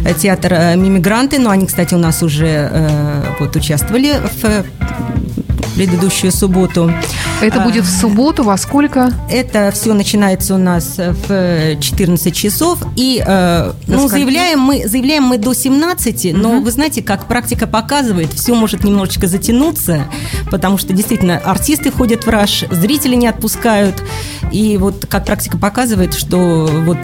э, 0.05 0.13
театр 0.13 0.75
«Мимигранты», 0.75 1.39
но 1.39 1.49
они, 1.49 1.65
кстати, 1.65 1.93
у 1.93 1.97
нас 1.97 2.21
уже 2.23 2.69
э, 2.71 3.23
вот 3.39 3.55
участвовали 3.55 4.15
в 4.41 4.65
предыдущую 5.85 6.31
субботу. 6.31 6.91
Это 7.41 7.61
А, 7.63 7.65
будет 7.65 7.85
в 7.85 7.89
субботу 7.89 8.43
во 8.43 8.55
сколько? 8.57 9.11
это 9.31 9.71
все 9.73 9.93
начинается 9.93 10.53
у 10.53 10.57
нас 10.59 10.97
в 10.97 11.75
14 11.79 12.35
часов. 12.35 12.77
И 12.95 13.23
э, 13.25 13.71
ну, 13.87 14.07
заявляем, 14.07 14.59
мы, 14.59 14.87
заявляем 14.87 15.23
мы 15.23 15.39
до 15.39 15.55
17, 15.55 16.33
но 16.35 16.59
вы 16.61 16.69
знаете, 16.69 17.01
как 17.01 17.25
практика 17.27 17.65
показывает, 17.65 18.31
все 18.33 18.53
может 18.53 18.83
немножечко 18.83 19.25
затянуться, 19.25 20.05
потому 20.51 20.77
что 20.77 20.93
действительно 20.93 21.37
артисты 21.39 21.89
ходят 21.89 22.25
в 22.27 22.29
раш, 22.29 22.63
зрители 22.69 23.15
не 23.15 23.25
отпускают. 23.25 24.03
И 24.51 24.77
вот 24.77 25.07
как 25.09 25.25
практика 25.25 25.57
показывает, 25.57 26.13
что 26.13 26.69
вот 26.85 26.97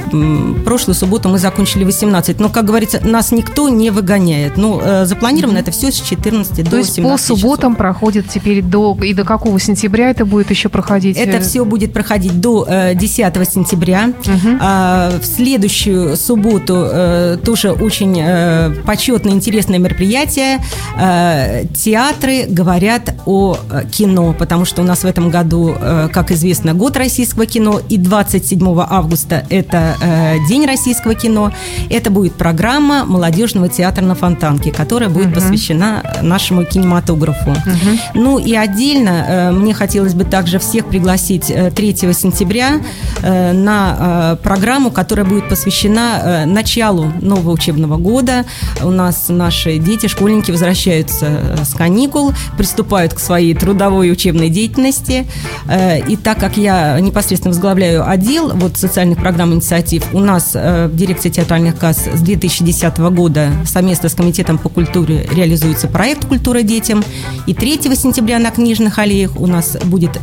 прошлую 0.65 0.93
субботу 0.95 1.29
мы 1.29 1.39
закончили 1.39 1.83
18. 1.83 2.39
Но, 2.39 2.49
как 2.49 2.65
говорится, 2.65 2.99
нас 3.03 3.31
никто 3.31 3.69
не 3.69 3.89
выгоняет. 3.89 4.57
Ну, 4.57 4.79
э, 4.83 5.05
запланировано 5.05 5.57
это 5.57 5.71
все 5.71 5.91
с 5.91 5.95
14 5.99 6.63
То 6.65 6.71
до 6.71 6.77
есть 6.77 6.93
17 6.95 7.03
по 7.03 7.17
часов. 7.17 7.39
субботам 7.39 7.75
проходит 7.75 8.27
теперь 8.29 8.61
до... 8.69 8.97
И 9.01 9.13
до 9.13 9.23
какого 9.23 9.59
сентября 9.59 10.09
это 10.09 10.25
будет 10.25 10.49
еще 10.49 10.69
проходить? 10.69 11.17
Это 11.17 11.37
Э, 11.37 11.41
все 11.41 11.65
будет 11.65 11.93
проходить 11.93 12.39
до 12.39 12.65
э, 12.67 12.95
10 12.95 13.33
сентября. 13.51 14.11
А, 14.59 15.11
в 15.19 15.25
следующую 15.25 16.17
субботу 16.17 16.87
э, 16.91 17.37
тоже 17.43 17.71
очень 17.71 18.17
э, 18.19 18.71
почетное, 18.85 19.33
интересное 19.33 19.79
мероприятие. 19.79 20.59
Э, 20.99 21.65
театры 21.75 22.45
говорят 22.47 23.13
о 23.25 23.57
э, 23.69 23.83
кино, 23.91 24.33
потому 24.37 24.65
что 24.65 24.81
у 24.81 24.85
нас 24.85 24.99
в 24.99 25.05
этом 25.05 25.29
году, 25.29 25.75
э, 25.79 26.09
как 26.11 26.31
известно, 26.31 26.73
год 26.73 26.97
российского 26.97 27.45
кино, 27.45 27.79
и 27.89 27.97
27 27.97 28.85
августа 28.89 29.45
это 29.49 29.95
э, 30.01 30.35
День 30.49 30.65
российского 30.65 31.13
кино. 31.15 31.51
Это 31.89 32.09
будет 32.09 32.33
программа 32.33 33.05
молодежного 33.05 33.69
театра 33.69 34.03
на 34.03 34.15
Фонтанке, 34.15 34.71
которая 34.71 35.09
будет 35.09 35.33
посвящена 35.33 36.03
нашему 36.21 36.63
кинематографу. 36.65 37.55
Ну 38.13 38.39
и 38.39 38.53
отдельно 38.57 39.25
э, 39.27 39.51
мне 39.51 39.73
хотелось 39.73 40.13
бы 40.13 40.23
также 40.23 40.59
всех 40.59 40.87
пригласить 40.87 41.49
э, 41.49 41.71
3 41.71 41.95
сентября 42.13 42.81
э, 43.21 43.51
на 43.53 43.97
э, 43.99 44.43
программу, 44.43 44.91
которая 44.91 45.25
будет 45.25 45.49
посвящена 45.49 46.21
э, 46.23 46.45
началу 46.45 47.11
нового 47.21 47.51
учебного 47.51 47.97
года. 47.97 48.45
У 48.83 48.89
нас 48.89 49.25
наши 49.29 49.77
дети, 49.77 50.07
школьники 50.07 50.51
возвращаются 50.51 51.25
э, 51.27 51.63
с 51.63 51.73
каникул, 51.73 52.33
приступают 52.57 53.13
к 53.13 53.19
своей 53.19 53.53
трудовой 53.53 54.11
учебной 54.11 54.49
деятельности. 54.49 55.25
Э, 55.67 55.99
И 56.07 56.15
так 56.15 56.39
как 56.39 56.57
я 56.57 56.99
непосредственно 56.99 57.51
возглавляю 57.53 58.07
отдел 58.09 58.51
вот, 58.53 58.77
социальных 58.77 59.19
программ 59.19 59.53
инициатив, 59.53 60.03
у 60.13 60.19
нас 60.19 60.51
э, 60.53 60.87
в 60.87 60.95
дирекции 60.95 61.29
театральных 61.29 61.77
касс 61.77 62.07
с 62.13 62.21
2010 62.21 62.97
года 62.97 63.49
совместно 63.65 64.09
с 64.09 64.13
Комитетом 64.13 64.57
по 64.57 64.69
культуре 64.69 65.27
реализуется 65.31 65.87
проект 65.87 66.25
«Культура 66.25 66.61
детям». 66.61 67.03
И 67.45 67.53
3 67.53 67.81
сентября 67.95 68.36
на 68.39 68.51
Книжных 68.51 68.99
аллеях 68.99 69.39
у 69.39 69.47
нас 69.47 69.77
будет 69.85 70.19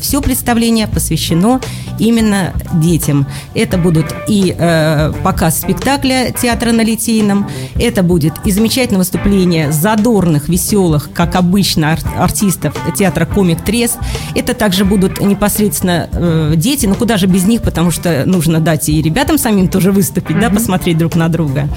все 0.00 0.20
представление 0.20 0.86
посвящено 0.86 1.60
именно 1.98 2.52
детям. 2.74 3.26
Это 3.54 3.76
будут 3.76 4.06
и 4.26 4.54
э, 4.56 5.12
показ 5.22 5.60
спектакля 5.60 6.32
театра 6.32 6.72
на 6.72 6.82
Литейном, 6.82 7.48
это 7.78 8.02
будет 8.02 8.34
и 8.44 8.52
замечательное 8.52 8.98
выступление 8.98 9.70
задорных, 9.70 10.48
веселых, 10.48 11.10
как 11.12 11.36
обычно, 11.36 11.92
ар- 11.92 12.00
артистов 12.18 12.74
театра 12.96 13.26
«Комик 13.26 13.62
Трест». 13.62 13.98
Это 14.34 14.54
также 14.54 14.84
будут 14.84 15.20
непосредственно 15.20 16.08
э, 16.12 16.54
дети, 16.56 16.86
ну 16.86 16.94
куда 16.94 17.16
же 17.16 17.26
без 17.26 17.44
них, 17.44 17.62
потому 17.62 17.90
что 17.90 18.24
нужно 18.24 18.60
дать 18.60 18.88
и 18.88 19.02
ребятам 19.02 19.36
самим 19.36 19.68
тоже 19.68 19.92
выступить, 19.92 20.38
да, 20.40 20.48
посмотреть 20.48 20.96
друг 20.98 21.16
на 21.16 21.28
друга. 21.28 21.68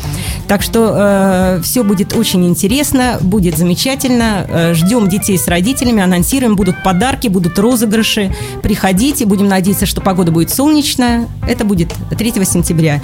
Так 0.48 0.62
что 0.62 1.60
все 1.64 1.84
будет 1.84 2.16
очень 2.16 2.46
интересно, 2.48 3.18
будет 3.22 3.58
замечательно. 3.58 4.46
Э, 4.48 4.74
ждем 4.74 5.10
детей 5.10 5.38
с 5.38 5.48
родителями, 5.54 6.02
анонсируем, 6.02 6.56
будут 6.56 6.82
подарки, 6.84 7.28
будут 7.28 7.60
розыгрыши. 7.60 8.36
Приходите, 8.64 9.26
будем 9.26 9.48
надеяться, 9.48 9.86
что 9.86 10.02
погода 10.02 10.32
будет 10.32 10.50
солнечная. 10.50 11.28
Это 11.48 11.64
будет 11.64 11.94
3 12.10 12.32
сентября. 12.46 13.02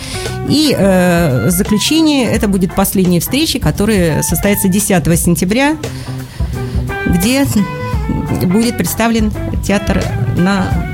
И 0.49 0.75
э, 0.77 1.49
заключение, 1.49 2.25
это 2.25 2.47
будет 2.47 2.73
последняя 2.75 3.19
встреча, 3.19 3.59
которая 3.59 4.23
состоится 4.23 4.67
10 4.67 5.19
сентября, 5.19 5.77
где 7.05 7.45
будет 8.45 8.77
представлен 8.77 9.31
театр 9.63 10.03
на 10.35 10.89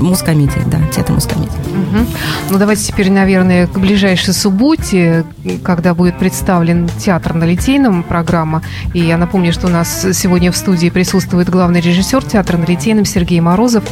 Мускомедии, 0.00 0.62
да, 0.66 0.78
театр 0.94 1.14
Мускомедии. 1.14 1.50
Мгм. 1.68 2.06
Ну, 2.50 2.58
давайте 2.58 2.84
теперь, 2.84 3.10
наверное, 3.10 3.66
к 3.66 3.78
ближайшей 3.78 4.34
субботе, 4.34 5.24
когда 5.64 5.94
будет 5.94 6.18
представлен 6.18 6.88
театр 6.98 7.34
на 7.34 7.44
Литейном, 7.44 8.02
программа. 8.02 8.62
И 8.94 9.00
я 9.00 9.16
напомню, 9.16 9.52
что 9.52 9.66
у 9.66 9.70
нас 9.70 10.06
сегодня 10.12 10.52
в 10.52 10.56
студии 10.56 10.90
присутствует 10.90 11.48
главный 11.48 11.80
режиссер 11.80 12.24
театра 12.24 12.56
на 12.56 12.64
Литейном 12.64 13.04
Сергей 13.04 13.40
Морозов. 13.40 13.84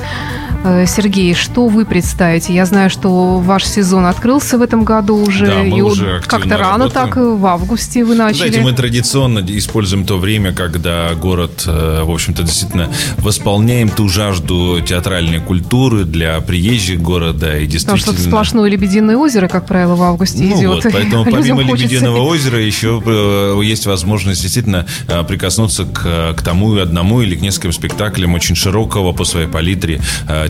Э, 0.67 0.85
Сергей, 0.85 1.33
что 1.35 1.69
вы 1.69 1.85
представите? 1.85 2.53
Я 2.53 2.67
знаю, 2.67 2.91
что 2.91 3.39
ваш 3.39 3.65
сезон 3.65 4.05
открылся 4.05 4.59
в 4.59 4.63
этом 4.63 4.83
году 4.83 5.17
уже. 5.17 5.47
Да, 5.47 5.63
мы 5.63 5.79
и 5.79 5.81
уже 5.81 6.21
как-то 6.27 6.57
рано 6.57 6.87
работаем. 6.87 7.07
так, 7.07 7.17
в 7.17 7.47
августе 7.47 8.05
вы 8.05 8.17
начали. 8.17 8.39
Знаете, 8.39 8.61
мы 8.61 8.73
традиционно 8.73 9.45
используем 9.47 10.05
то 10.05 10.19
время, 10.19 10.53
когда 10.53 11.15
город, 11.15 11.63
э, 11.69 12.03
в 12.03 12.11
общем-то, 12.11 12.43
действительно 12.43 12.91
восполняем 13.19 13.89
ту 13.89 14.09
жажду 14.09 14.81
театральной 14.81 15.39
культуры 15.39 16.05
для 16.05 16.41
приезжих 16.41 17.01
города. 17.01 17.57
И 17.59 17.67
Потому 17.67 17.71
действительно... 17.71 18.15
что 18.15 18.23
сплошное 18.23 18.69
Лебединое 18.69 19.17
озеро, 19.17 19.47
как 19.47 19.67
правило, 19.67 19.95
в 19.95 20.03
августе 20.03 20.43
Ну 20.43 20.59
идет. 20.59 20.85
вот, 20.85 20.93
поэтому 20.93 21.25
помимо 21.31 21.63
Лебединого 21.63 22.23
озера 22.23 22.61
еще 22.61 23.01
э, 23.07 23.61
есть 23.63 23.87
возможность 23.87 24.43
действительно 24.43 24.85
прикоснуться 25.29 25.85
к, 25.85 26.35
к 26.37 26.43
тому 26.43 26.77
и 26.77 26.81
одному 26.81 27.23
или 27.23 27.37
к 27.37 27.41
нескольким 27.41 27.73
спектаклям 27.73 28.35
очень 28.35 28.57
широкого 28.57 29.13
по 29.13 29.25
своей 29.25 29.47
палитре 29.47 30.01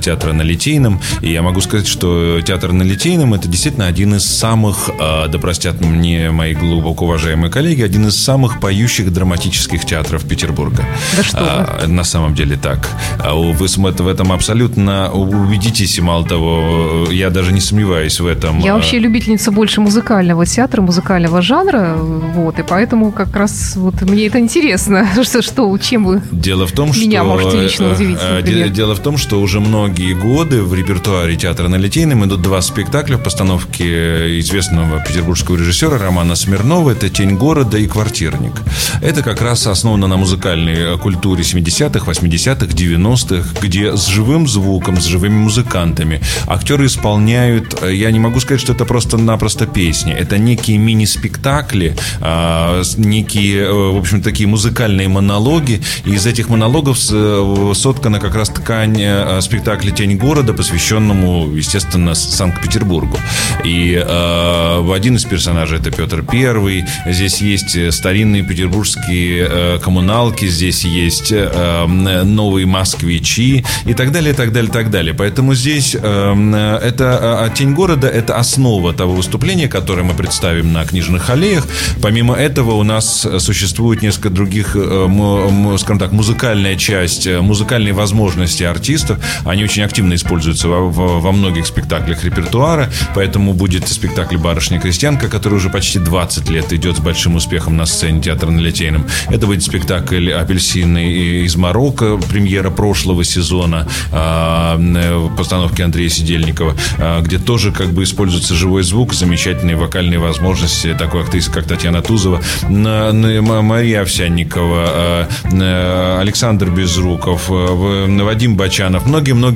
театра 0.06 0.32
на 0.32 0.42
Литейном. 0.42 1.00
И 1.20 1.32
я 1.32 1.42
могу 1.42 1.60
сказать, 1.60 1.86
что 1.88 2.40
театр 2.40 2.72
на 2.72 2.82
Литейном 2.84 3.34
это 3.34 3.48
действительно 3.48 3.86
один 3.86 4.14
из 4.14 4.24
самых, 4.24 4.88
э, 4.88 5.28
да 5.28 5.38
простят 5.38 5.80
мне 5.80 6.30
мои 6.30 6.54
глубоко 6.54 7.04
уважаемые 7.06 7.50
коллеги, 7.50 7.82
один 7.82 8.06
из 8.06 8.16
самых 8.16 8.60
поющих 8.60 9.12
драматических 9.12 9.84
театров 9.84 10.24
Петербурга. 10.24 10.84
Да 11.16 11.22
что 11.24 11.38
А, 11.40 11.86
на 11.88 12.04
самом 12.04 12.34
деле 12.34 12.56
так. 12.56 12.88
А 13.18 13.34
Вы 13.34 13.68
в 14.00 14.08
этом 14.08 14.32
абсолютно 14.32 15.10
убедитесь, 15.12 15.98
и 15.98 16.02
мало 16.02 16.24
того, 16.26 17.06
я 17.10 17.30
даже 17.30 17.52
не 17.52 17.60
сомневаюсь 17.60 18.20
в 18.20 18.26
этом. 18.26 18.60
Я 18.60 18.72
А, 18.72 18.74
вообще 18.76 18.98
любительница 18.98 19.50
больше 19.50 19.80
музыкального 19.80 20.46
театра, 20.46 20.82
музыкального 20.82 21.42
жанра, 21.42 21.96
вот, 21.96 22.58
и 22.58 22.62
поэтому 22.62 23.10
как 23.12 23.34
раз 23.36 23.74
вот 23.76 24.02
мне 24.02 24.26
это 24.26 24.38
интересно, 24.38 25.06
что, 25.22 25.42
что 25.42 25.66
чем 25.78 26.04
вы 26.04 26.22
Дело 26.30 26.66
в 26.66 26.72
том, 26.72 26.90
Меня 26.90 27.20
что 27.20 27.28
можете 27.30 27.60
лично 27.62 27.84
э, 27.84 27.94
удивить, 27.94 28.18
э, 28.22 28.36
например. 28.38 28.68
де- 28.68 28.74
Дело 28.76 28.94
в 28.94 29.00
том, 29.00 29.16
что 29.16 29.40
уже 29.40 29.60
многие 29.86 30.14
годы 30.14 30.62
в 30.62 30.74
репертуаре 30.74 31.36
театра 31.36 31.68
на 31.68 31.76
Литейном 31.76 32.24
идут 32.24 32.42
два 32.42 32.60
спектакля 32.60 33.18
в 33.18 33.22
постановке 33.22 34.40
известного 34.40 34.98
петербургского 34.98 35.56
режиссера 35.56 35.96
Романа 35.96 36.34
Смирнова. 36.34 36.90
Это 36.90 37.08
«Тень 37.08 37.36
города» 37.36 37.78
и 37.78 37.86
«Квартирник». 37.86 38.54
Это 39.00 39.22
как 39.22 39.40
раз 39.42 39.64
основано 39.68 40.08
на 40.08 40.16
музыкальной 40.16 40.98
культуре 40.98 41.44
70-х, 41.44 42.04
80-х, 42.04 42.66
90-х, 42.66 43.60
где 43.62 43.96
с 43.96 44.06
живым 44.08 44.48
звуком, 44.48 45.00
с 45.00 45.04
живыми 45.04 45.34
музыкантами 45.34 46.20
актеры 46.48 46.86
исполняют, 46.86 47.80
э, 47.82 47.94
я 47.94 48.10
не 48.10 48.18
могу 48.18 48.40
сказать, 48.40 48.60
что 48.60 48.72
это 48.72 48.84
просто-напросто 48.84 49.66
песни. 49.66 50.12
Это 50.12 50.36
некие 50.36 50.78
мини-спектакли, 50.78 51.96
а, 52.20 52.82
некие, 52.96 53.66
э, 53.66 53.72
в 53.72 53.98
общем, 53.98 54.20
такие 54.20 54.48
музыкальные 54.48 55.06
монологи. 55.06 55.80
И 56.04 56.14
из 56.14 56.26
этих 56.26 56.48
монологов 56.48 56.98
э, 57.12 57.72
соткана 57.74 58.18
как 58.18 58.34
раз 58.34 58.48
ткань 58.48 59.00
э, 59.00 59.40
спектакля 59.76 59.90
«Тень 59.90 60.16
города», 60.16 60.52
посвященному, 60.54 61.54
естественно, 61.54 62.14
Санкт-Петербургу. 62.14 63.18
И 63.64 63.92
э, 63.94 64.92
один 64.94 65.16
из 65.16 65.24
персонажей 65.24 65.78
это 65.78 65.90
Петр 65.90 66.22
Первый. 66.22 66.84
Здесь 67.06 67.42
есть 67.42 67.76
э, 67.76 67.90
старинные 67.90 68.42
петербургские 68.42 69.46
э, 69.48 69.78
коммуналки, 69.82 70.46
здесь 70.46 70.84
есть 70.84 71.30
э, 71.30 71.86
новые 71.86 72.66
москвичи 72.66 73.64
и 73.84 73.94
так 73.94 74.12
далее, 74.12 74.32
и 74.32 74.36
так 74.36 74.52
далее, 74.52 74.70
и 74.70 74.72
так 74.72 74.90
далее. 74.90 75.14
Поэтому 75.14 75.54
здесь 75.54 75.94
э, 75.94 76.00
э, 76.02 76.78
это 76.82 77.48
э, 77.50 77.56
«Тень 77.56 77.74
города»— 77.74 78.08
это 78.08 78.36
основа 78.36 78.94
того 78.94 79.14
выступления, 79.14 79.68
которое 79.68 80.02
мы 80.04 80.14
представим 80.14 80.72
на 80.72 80.84
книжных 80.84 81.28
аллеях. 81.28 81.66
Помимо 82.00 82.34
этого 82.34 82.72
у 82.72 82.82
нас 82.82 83.26
существует 83.38 84.02
несколько 84.02 84.30
других, 84.30 84.74
э, 84.74 84.78
м- 84.80 85.76
скажем 85.78 85.98
так, 85.98 86.12
музыкальная 86.12 86.76
часть, 86.76 87.26
музыкальные 87.28 87.92
возможности 87.92 88.62
артистов. 88.62 89.18
Они 89.44 89.65
очень 89.66 89.82
активно 89.82 90.14
используются 90.14 90.68
во, 90.68 90.88
во- 90.88 91.20
во 91.20 91.32
многих 91.32 91.66
спектаклях 91.66 92.24
репертуара, 92.24 92.88
поэтому 93.14 93.52
будет 93.52 93.88
спектакль 93.88 94.36
«Барышня-крестьянка», 94.36 95.28
который 95.28 95.54
уже 95.54 95.70
почти 95.70 95.98
20 95.98 96.48
лет 96.50 96.72
идет 96.72 96.96
с 96.96 97.00
большим 97.00 97.34
успехом 97.34 97.76
на 97.76 97.84
сцене 97.86 98.20
театра 98.22 98.50
на 98.50 98.60
Литейном. 98.60 99.04
Это 99.28 99.46
будет 99.46 99.62
спектакль 99.64 100.30
«Апельсины 100.32 101.12
из 101.44 101.56
Марокко», 101.56 102.16
премьера 102.16 102.70
прошлого 102.70 103.24
сезона, 103.24 103.88
а, 104.12 104.78
э, 104.78 105.28
постановки 105.36 105.82
Андрея 105.82 106.08
Сидельникова, 106.08 106.74
а, 106.98 107.20
где 107.22 107.38
тоже 107.38 107.72
как 107.72 107.88
бы 107.88 108.04
используется 108.04 108.54
живой 108.54 108.82
звук, 108.84 109.14
замечательные 109.14 109.76
вокальные 109.76 110.20
возможности 110.20 110.94
такой 110.94 111.22
актрисы, 111.22 111.50
как 111.50 111.64
Татьяна 111.66 112.02
Тузова, 112.02 112.40
на- 112.68 113.12
на- 113.12 113.62
Мария 113.62 114.02
Овсянникова, 114.02 114.84
а, 114.88 115.28
э, 115.50 116.20
Александр 116.20 116.70
Безруков, 116.70 117.50
э, 117.50 118.22
Вадим 118.26 118.56
Бачанов, 118.56 119.06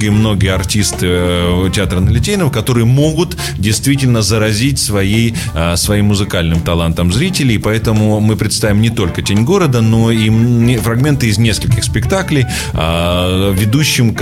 многие-многие-многие 0.09 0.55
артисты 0.55 1.07
э, 1.09 1.71
театра 1.75 2.01
на 2.01 2.09
Литейном, 2.11 2.51
которые 2.51 2.87
могут 2.87 3.37
действительно 3.59 4.23
заразить 4.23 4.79
своей, 4.79 5.35
а, 5.55 5.77
своим 5.77 6.07
музыкальным 6.07 6.61
талантом 6.61 7.13
зрителей, 7.13 7.59
поэтому 7.59 8.21
мы 8.21 8.37
представим 8.37 8.81
не 8.81 8.91
только 8.91 9.23
«Тень 9.23 9.45
города», 9.45 9.81
но 9.81 10.11
и 10.11 10.77
фрагменты 10.79 11.29
из 11.29 11.39
нескольких 11.39 11.85
спектаклей, 11.85 12.47
а, 12.73 13.53
ведущим, 13.53 14.17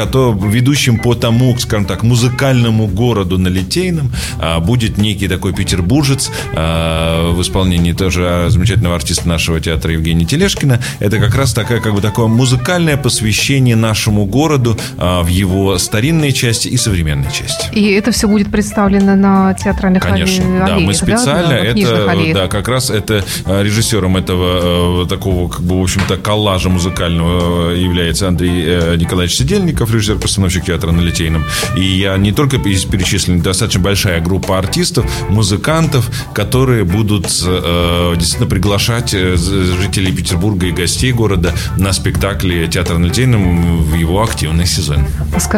ведущим 0.51 0.99
по 0.99 1.15
тому, 1.15 1.57
скажем 1.59 1.87
так, 1.87 2.03
музыкальному 2.03 2.87
городу 2.87 3.39
на 3.39 3.49
Литейном 3.49 4.13
а, 4.39 4.61
будет 4.61 4.99
некий 4.99 5.29
такой 5.29 5.53
петербуржец 5.53 6.31
а, 6.55 7.33
в 7.33 7.41
исполнении 7.43 7.93
тоже 7.93 8.47
замечательного 8.49 8.97
артиста 8.97 9.29
нашего 9.29 9.61
театра 9.61 9.93
Евгения 9.93 10.25
Телешкина. 10.25 10.81
Это 10.99 11.19
как 11.19 11.35
раз 11.35 11.53
такая, 11.53 11.81
как 11.81 11.95
бы 11.95 12.01
такое 12.01 12.27
музыкальное 12.27 12.97
посвящение 12.97 13.77
нашему 13.77 14.27
городу 14.27 14.79
в 14.97 15.27
его 15.29 15.68
старинной 15.77 16.33
части 16.33 16.69
и 16.69 16.77
современной 16.77 17.31
части. 17.31 17.69
И 17.73 17.91
это 17.91 18.11
все 18.13 18.27
будет 18.29 18.51
представлено 18.51 19.15
на 19.15 19.53
театральных 19.55 20.03
Конечно, 20.03 20.45
алле- 20.45 20.59
да, 20.59 20.65
аллеях, 20.67 20.87
мы 20.87 20.95
специально 20.95 21.73
книжных 21.73 21.99
это, 21.99 22.11
аллеях. 22.11 22.37
да, 22.37 22.49
как 22.49 22.69
раз 22.69 22.91
это 22.91 23.25
э, 23.45 23.63
режиссером 23.63 24.17
этого 24.17 25.05
э, 25.05 25.07
такого, 25.09 25.49
как 25.51 25.63
бы, 25.63 25.79
в 25.79 25.83
общем-то, 25.83 26.17
коллажа 26.17 26.69
музыкального 26.71 27.73
э, 27.73 27.79
является 27.79 28.29
Андрей 28.29 28.65
э, 28.67 28.97
Николаевич 28.97 29.37
Сидельников, 29.37 29.93
режиссер-постановщик 29.93 30.65
театра 30.65 30.93
на 30.93 31.01
Литейном. 31.01 31.45
И 31.77 31.83
я 31.83 32.17
не 32.17 32.33
только 32.33 32.57
из 32.57 32.85
перечисленных, 32.85 33.43
достаточно 33.43 33.81
большая 33.81 34.21
группа 34.21 34.59
артистов, 34.59 35.05
музыкантов, 35.29 36.11
которые 36.33 36.85
будут 36.85 37.27
э, 37.45 38.15
действительно 38.17 38.49
приглашать 38.49 39.11
жителей 39.11 40.13
Петербурга 40.13 40.67
и 40.67 40.73
гостей 40.73 41.13
города 41.13 41.53
на 41.77 41.93
спектакли 41.93 42.67
театра 42.67 42.99
на 42.99 43.07
Литейном 43.07 43.83
в 43.83 43.95
его 43.95 44.23
активный 44.23 44.67
сезон. 44.67 45.05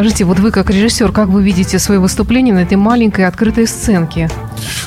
Скажите, 0.01 0.23
вот 0.25 0.39
вы 0.39 0.49
как 0.49 0.71
режиссер, 0.71 1.11
как 1.11 1.27
вы 1.27 1.43
видите 1.43 1.77
свое 1.77 1.99
выступление 1.99 2.55
на 2.55 2.63
этой 2.63 2.73
маленькой 2.73 3.25
открытой 3.25 3.67
сценке? 3.67 4.31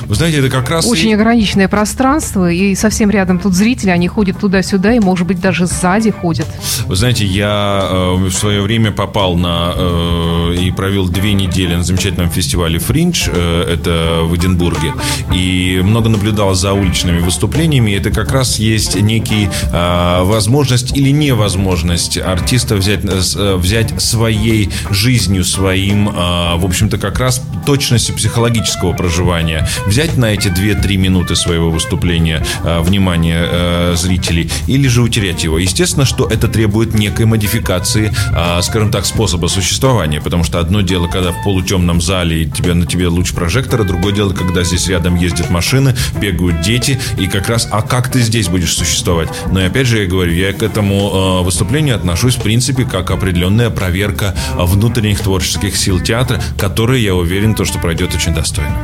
Вы 0.01 0.15
знаете, 0.15 0.39
это 0.39 0.49
как 0.49 0.69
раз... 0.69 0.85
и- 0.85 0.89
Очень 0.89 1.13
ограниченное 1.13 1.67
пространство, 1.67 2.51
и 2.51 2.75
совсем 2.75 3.09
рядом 3.09 3.39
тут 3.39 3.53
зрители, 3.53 3.89
они 3.89 4.07
ходят 4.07 4.39
туда-сюда, 4.39 4.93
и, 4.93 4.99
может 4.99 5.27
быть, 5.27 5.39
даже 5.39 5.65
сзади 5.67 6.11
ходят. 6.11 6.47
Вы 6.85 6.95
знаете, 6.95 7.25
я 7.25 7.87
э, 7.89 8.13
в 8.15 8.31
свое 8.31 8.61
время 8.61 8.91
попал 8.91 9.35
на 9.35 9.73
э, 9.75 10.55
и 10.59 10.71
провел 10.71 11.07
две 11.09 11.33
недели 11.33 11.75
на 11.75 11.83
замечательном 11.83 12.29
фестивале 12.29 12.79
Фриндж, 12.79 13.27
э, 13.31 13.63
это 13.73 14.21
в 14.23 14.35
Эдинбурге, 14.35 14.93
и 15.33 15.81
много 15.83 16.09
наблюдал 16.09 16.53
за 16.55 16.73
уличными 16.73 17.19
выступлениями. 17.19 17.91
Это 17.91 18.11
как 18.11 18.31
раз 18.31 18.57
есть 18.59 18.95
некий 18.99 19.49
э, 19.71 20.23
возможность 20.23 20.95
или 20.95 21.09
невозможность 21.09 22.17
артиста 22.17 22.75
взять, 22.75 23.03
э, 23.03 23.21
э, 23.35 23.55
взять 23.55 24.01
своей 24.01 24.69
жизнью, 24.89 25.43
своим, 25.43 26.09
э, 26.09 26.11
в 26.57 26.65
общем-то, 26.65 26.97
как 26.97 27.19
раз 27.19 27.41
точностью 27.65 28.15
психологического 28.15 28.93
проживания, 28.93 29.64
взять 29.85 30.17
на 30.17 30.25
эти 30.25 30.47
2-3 30.47 30.97
минуты 30.97 31.35
своего 31.35 31.69
выступления 31.71 32.45
э, 32.63 32.81
внимание 32.81 33.47
э, 33.49 33.93
зрителей 33.95 34.49
или 34.67 34.87
же 34.87 35.01
утерять 35.01 35.43
его. 35.43 35.57
Естественно, 35.57 36.05
что 36.05 36.27
это 36.27 36.47
требует 36.47 36.93
некой 36.93 37.25
модификации, 37.25 38.11
э, 38.35 38.61
скажем 38.61 38.91
так, 38.91 39.05
способа 39.05 39.47
существования, 39.47 40.21
потому 40.21 40.43
что 40.43 40.59
одно 40.59 40.81
дело, 40.81 41.07
когда 41.07 41.31
в 41.31 41.43
полутемном 41.43 42.01
зале 42.01 42.43
и 42.43 42.45
тебе, 42.49 42.73
на 42.73 42.85
тебе 42.85 43.07
луч 43.07 43.33
прожектора, 43.33 43.83
другое 43.83 44.13
дело, 44.13 44.33
когда 44.33 44.63
здесь 44.63 44.87
рядом 44.87 45.15
ездят 45.15 45.49
машины, 45.49 45.95
бегают 46.19 46.61
дети, 46.61 46.99
и 47.17 47.27
как 47.27 47.49
раз, 47.49 47.67
а 47.71 47.81
как 47.81 48.09
ты 48.11 48.21
здесь 48.21 48.47
будешь 48.47 48.73
существовать? 48.73 49.29
Но 49.51 49.61
и 49.61 49.65
опять 49.65 49.87
же 49.87 50.01
я 50.01 50.07
говорю, 50.07 50.33
я 50.33 50.53
к 50.53 50.63
этому 50.63 51.43
выступлению 51.43 51.95
отношусь, 51.95 52.35
в 52.35 52.41
принципе, 52.41 52.85
как 52.85 53.11
определенная 53.11 53.69
проверка 53.69 54.35
внутренних 54.55 55.19
творческих 55.19 55.75
сил 55.75 55.99
театра, 55.99 56.41
которые, 56.57 57.03
я 57.03 57.15
уверен, 57.15 57.55
то, 57.55 57.65
что 57.65 57.79
пройдет 57.79 58.13
очень 58.13 58.33
достойно. 58.33 58.75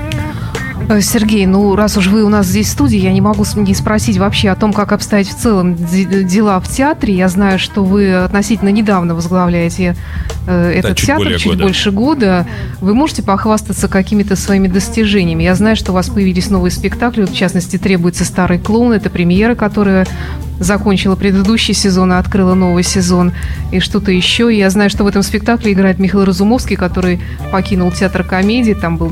Э, 0.89 1.01
Сергей, 1.01 1.45
ну 1.45 1.75
раз 1.75 1.97
уж 1.97 2.07
вы 2.07 2.23
у 2.23 2.29
нас 2.29 2.47
здесь 2.47 2.67
в 2.67 2.71
студии, 2.71 2.97
я 2.97 3.13
не 3.13 3.21
могу 3.21 3.45
не 3.55 3.73
спросить 3.73 4.17
вообще 4.17 4.49
о 4.49 4.55
том, 4.55 4.73
как 4.73 4.91
обстоят 4.91 5.27
в 5.27 5.35
целом 5.35 5.75
де- 5.75 6.23
дела 6.23 6.59
в 6.59 6.67
театре. 6.67 7.15
Я 7.15 7.29
знаю, 7.29 7.59
что 7.59 7.83
вы 7.83 8.13
относительно 8.13 8.69
недавно 8.69 9.15
возглавляете 9.15 9.95
э, 10.47 10.71
этот 10.75 10.97
чуть 10.97 11.07
театр, 11.07 11.35
чуть 11.37 11.51
года. 11.53 11.63
больше 11.63 11.91
года. 11.91 12.47
Вы 12.81 12.93
можете 12.93 13.23
похвастаться 13.23 13.87
какими-то 13.87 14.35
своими 14.35 14.67
достижениями? 14.67 15.43
Я 15.43 15.55
знаю, 15.55 15.75
что 15.75 15.91
у 15.91 15.95
вас 15.95 16.09
появились 16.09 16.49
новые 16.49 16.71
спектакли, 16.71 17.25
в 17.25 17.33
частности, 17.33 17.77
требуется 17.77 18.25
старый 18.25 18.59
клоун. 18.59 18.91
Это 18.93 19.09
премьера, 19.09 19.55
которая 19.55 20.07
закончила 20.61 21.15
предыдущий 21.15 21.73
сезон 21.73 22.13
и 22.13 22.15
открыла 22.15 22.53
новый 22.53 22.83
сезон, 22.83 23.33
и 23.71 23.79
что-то 23.79 24.11
еще. 24.11 24.53
И 24.53 24.57
я 24.57 24.69
знаю, 24.69 24.89
что 24.89 25.03
в 25.03 25.07
этом 25.07 25.23
спектакле 25.23 25.73
играет 25.73 25.99
Михаил 25.99 26.23
Разумовский, 26.23 26.75
который 26.75 27.19
покинул 27.51 27.91
театр 27.91 28.23
комедии. 28.23 28.73
Там 28.73 28.97
была 28.97 29.11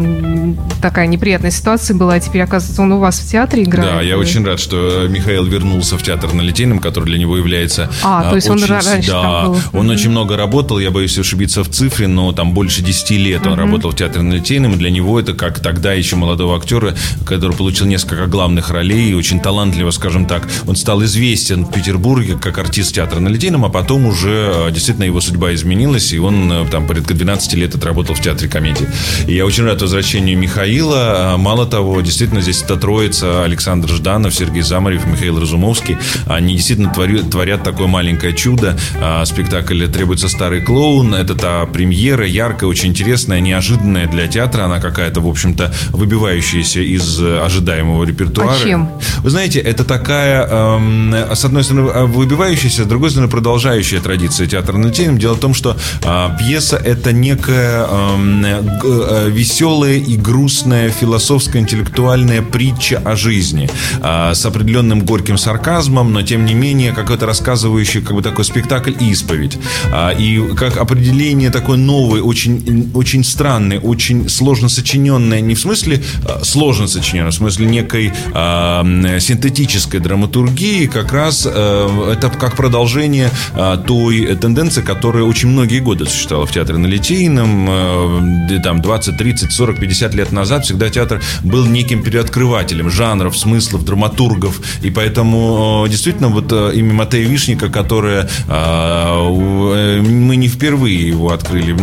такая 0.82 1.08
неприятная 1.08 1.52
ситуация 1.52 1.98
была, 1.98 2.14
а 2.14 2.20
теперь, 2.20 2.44
оказывается, 2.44 2.82
он 2.82 2.92
у 2.94 3.00
вас 3.00 3.20
в 3.20 3.30
театре 3.30 3.64
играет. 3.64 3.92
Да, 3.92 4.02
я 4.02 4.18
очень 4.18 4.46
рад, 4.46 4.60
что 4.60 5.08
Михаил 5.10 5.44
вернулся 5.46 5.98
в 5.98 6.04
театр 6.04 6.32
на 6.34 6.42
Литейном, 6.42 6.80
который 6.80 7.06
для 7.06 7.18
него 7.18 7.36
является... 7.36 7.90
А, 8.04 8.30
то 8.30 8.36
есть 8.36 8.50
очень, 8.50 8.64
он 8.64 8.70
раньше 8.70 9.12
да, 9.12 9.22
там 9.22 9.46
был. 9.46 9.58
Он 9.74 9.90
mm-hmm. 9.90 9.94
очень 9.94 10.10
много 10.12 10.38
работал, 10.38 10.80
я 10.80 10.92
боюсь 10.92 11.18
ошибиться 11.18 11.64
в 11.64 11.70
цифре, 11.70 12.08
но 12.08 12.32
там 12.32 12.54
больше 12.54 12.84
10 12.84 13.10
лет 13.12 13.48
он 13.48 13.54
mm-hmm. 13.54 13.58
работал 13.58 13.92
в 13.92 13.96
театре 13.96 14.22
на 14.22 14.34
Литейном, 14.34 14.74
и 14.74 14.78
для 14.78 14.92
него 14.92 15.20
это 15.20 15.34
как 15.34 15.60
тогда 15.60 15.94
еще 15.94 16.16
молодого 16.16 16.56
актера, 16.56 16.94
который 17.26 17.56
получил 17.58 17.88
несколько 17.88 18.28
главных 18.28 18.70
ролей, 18.70 19.14
очень 19.16 19.40
талантливо, 19.40 19.90
скажем 19.92 20.26
так. 20.26 20.48
Он 20.68 20.76
стал 20.76 21.04
известен 21.04 21.39
в 21.48 21.72
Петербурге 21.72 22.38
как 22.42 22.58
артист 22.58 22.96
театра 22.96 23.20
на 23.20 23.30
Литейном, 23.30 23.66
а 23.66 23.70
потом 23.70 24.06
уже 24.06 24.52
э, 24.54 24.72
действительно 24.72 25.06
его 25.06 25.22
судьба 25.22 25.54
изменилась, 25.54 26.12
и 26.12 26.20
он 26.20 26.52
э, 26.52 26.66
там 26.70 26.88
порядка 26.88 27.14
12 27.14 27.54
лет 27.54 27.76
отработал 27.76 28.16
в 28.16 28.22
театре 28.22 28.50
комедии. 28.50 28.88
И 29.28 29.36
я 29.36 29.46
очень 29.46 29.64
рад 29.64 29.82
возвращению 29.82 30.38
Михаила. 30.38 31.34
А, 31.34 31.38
мало 31.38 31.66
того, 31.66 32.02
действительно, 32.02 32.42
здесь 32.42 32.62
эта 32.62 32.76
троица 32.76 33.44
Александр 33.44 33.90
Жданов, 33.90 34.34
Сергей 34.34 34.62
Замарев, 34.62 35.06
Михаил 35.06 35.40
Разумовский. 35.40 35.98
Они 36.28 36.56
действительно 36.56 36.94
творят, 36.94 37.30
творят 37.30 37.64
такое 37.64 37.88
маленькое 37.88 38.36
чудо. 38.36 38.78
А, 39.02 39.26
спектакль 39.26 39.88
«Требуется 39.88 40.30
старый 40.30 40.62
клоун». 40.62 41.14
Это 41.14 41.36
та 41.36 41.66
премьера, 41.66 42.26
яркая, 42.26 42.70
очень 42.70 42.90
интересная, 42.90 43.40
неожиданная 43.40 44.08
для 44.08 44.28
театра. 44.28 44.64
Она 44.64 44.80
какая-то, 44.80 45.22
в 45.22 45.28
общем-то, 45.28 45.74
выбивающаяся 45.90 46.82
из 46.82 47.22
ожидаемого 47.22 48.04
репертуара. 48.04 48.56
А 48.56 48.64
чем? 48.64 48.90
Вы 49.20 49.30
знаете, 49.30 49.60
это 49.60 49.84
такая, 49.84 50.48
эм, 50.48 51.14
с 51.34 51.46
одной 51.46 51.64
стороны, 51.64 52.06
выбивающаяся, 52.06 52.84
с 52.84 52.88
другой 52.88 53.10
стороны, 53.12 53.32
продолжающая 53.32 54.00
традиция 54.00 54.48
театра 54.48 54.78
на 54.78 54.90
Дело 54.90 55.36
в 55.36 55.40
том, 55.40 55.54
что 55.54 55.78
э, 56.04 56.30
пьеса– 56.40 56.78
это 56.86 57.14
некая 57.14 57.86
эм, 57.86 58.44
э, 58.46 59.30
веселая 59.30 59.96
и 59.96 60.18
грустная 60.18 60.90
философская 60.90 61.62
интеллектуальная 61.62 62.42
притча 62.42 63.02
о 63.06 63.16
жизни 63.16 63.70
э, 64.02 64.34
с 64.34 64.46
определенным 64.46 65.06
горьким 65.06 65.38
сарказмом, 65.38 66.12
но, 66.12 66.22
тем 66.22 66.46
не 66.46 66.54
менее, 66.54 66.92
какой-то 66.92 67.26
рассказывающий 67.26 68.02
как 68.02 68.16
бы 68.16 68.22
такой 68.22 68.46
спектакль 68.46 68.94
исповедь. 69.00 69.58
Э, 69.92 70.18
и 70.18 70.42
как 70.56 70.78
определение 70.78 71.50
такой 71.50 71.78
новой, 71.78 72.22
очень, 72.22 72.92
очень 72.94 73.24
странной, 73.24 73.80
очень 73.82 74.28
сложно 74.30 74.70
сочиненной, 74.70 75.42
не 75.42 75.56
в 75.56 75.60
смысле 75.60 76.02
э, 76.26 76.44
сложно 76.44 76.88
сочиненной, 76.88 77.32
в 77.32 77.36
смысле 77.36 77.66
некой 77.66 78.12
э, 78.34 79.20
синтетической 79.20 80.00
драматургии, 80.00 80.88
как 80.88 81.09
раз 81.12 81.48
э, 81.50 82.14
это 82.14 82.30
как 82.30 82.56
продолжение 82.56 83.30
э, 83.54 83.78
той 83.86 84.36
тенденции, 84.36 84.82
которая 84.82 85.24
очень 85.24 85.50
многие 85.50 85.80
годы 85.80 86.06
существовала 86.06 86.46
в 86.46 86.52
театре 86.52 86.78
на 86.78 86.88
Литейном, 86.88 87.68
э, 87.70 88.60
там 88.64 88.82
20, 88.82 89.18
30, 89.18 89.52
40, 89.52 89.80
50 89.80 90.14
лет 90.16 90.32
назад 90.32 90.66
всегда 90.66 90.90
театр 90.90 91.22
был 91.44 91.66
неким 91.66 92.04
переоткрывателем 92.04 92.90
жанров, 92.90 93.38
смыслов, 93.38 93.86
драматургов, 93.86 94.62
и 94.82 94.90
поэтому 94.90 95.86
действительно 95.90 96.30
вот 96.30 96.52
имя 96.52 96.94
Матея 96.94 97.28
Вишника, 97.28 97.70
которое 97.70 98.30
мы 98.48 100.36
не 100.36 100.48
впервые 100.48 101.08
его 101.08 101.32
открыли, 101.32 101.76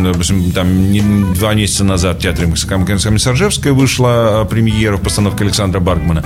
там 0.53 1.35
два 1.35 1.55
месяца 1.55 1.85
назад 1.85 2.19
в 2.19 2.23
театре 2.23 2.47
Комиссаржевская 2.47 3.73
вышла 3.73 4.47
премьера 4.49 4.97
в 4.97 5.03
постановке 5.03 5.45
Александра 5.45 5.81
Баргмана 5.81 6.25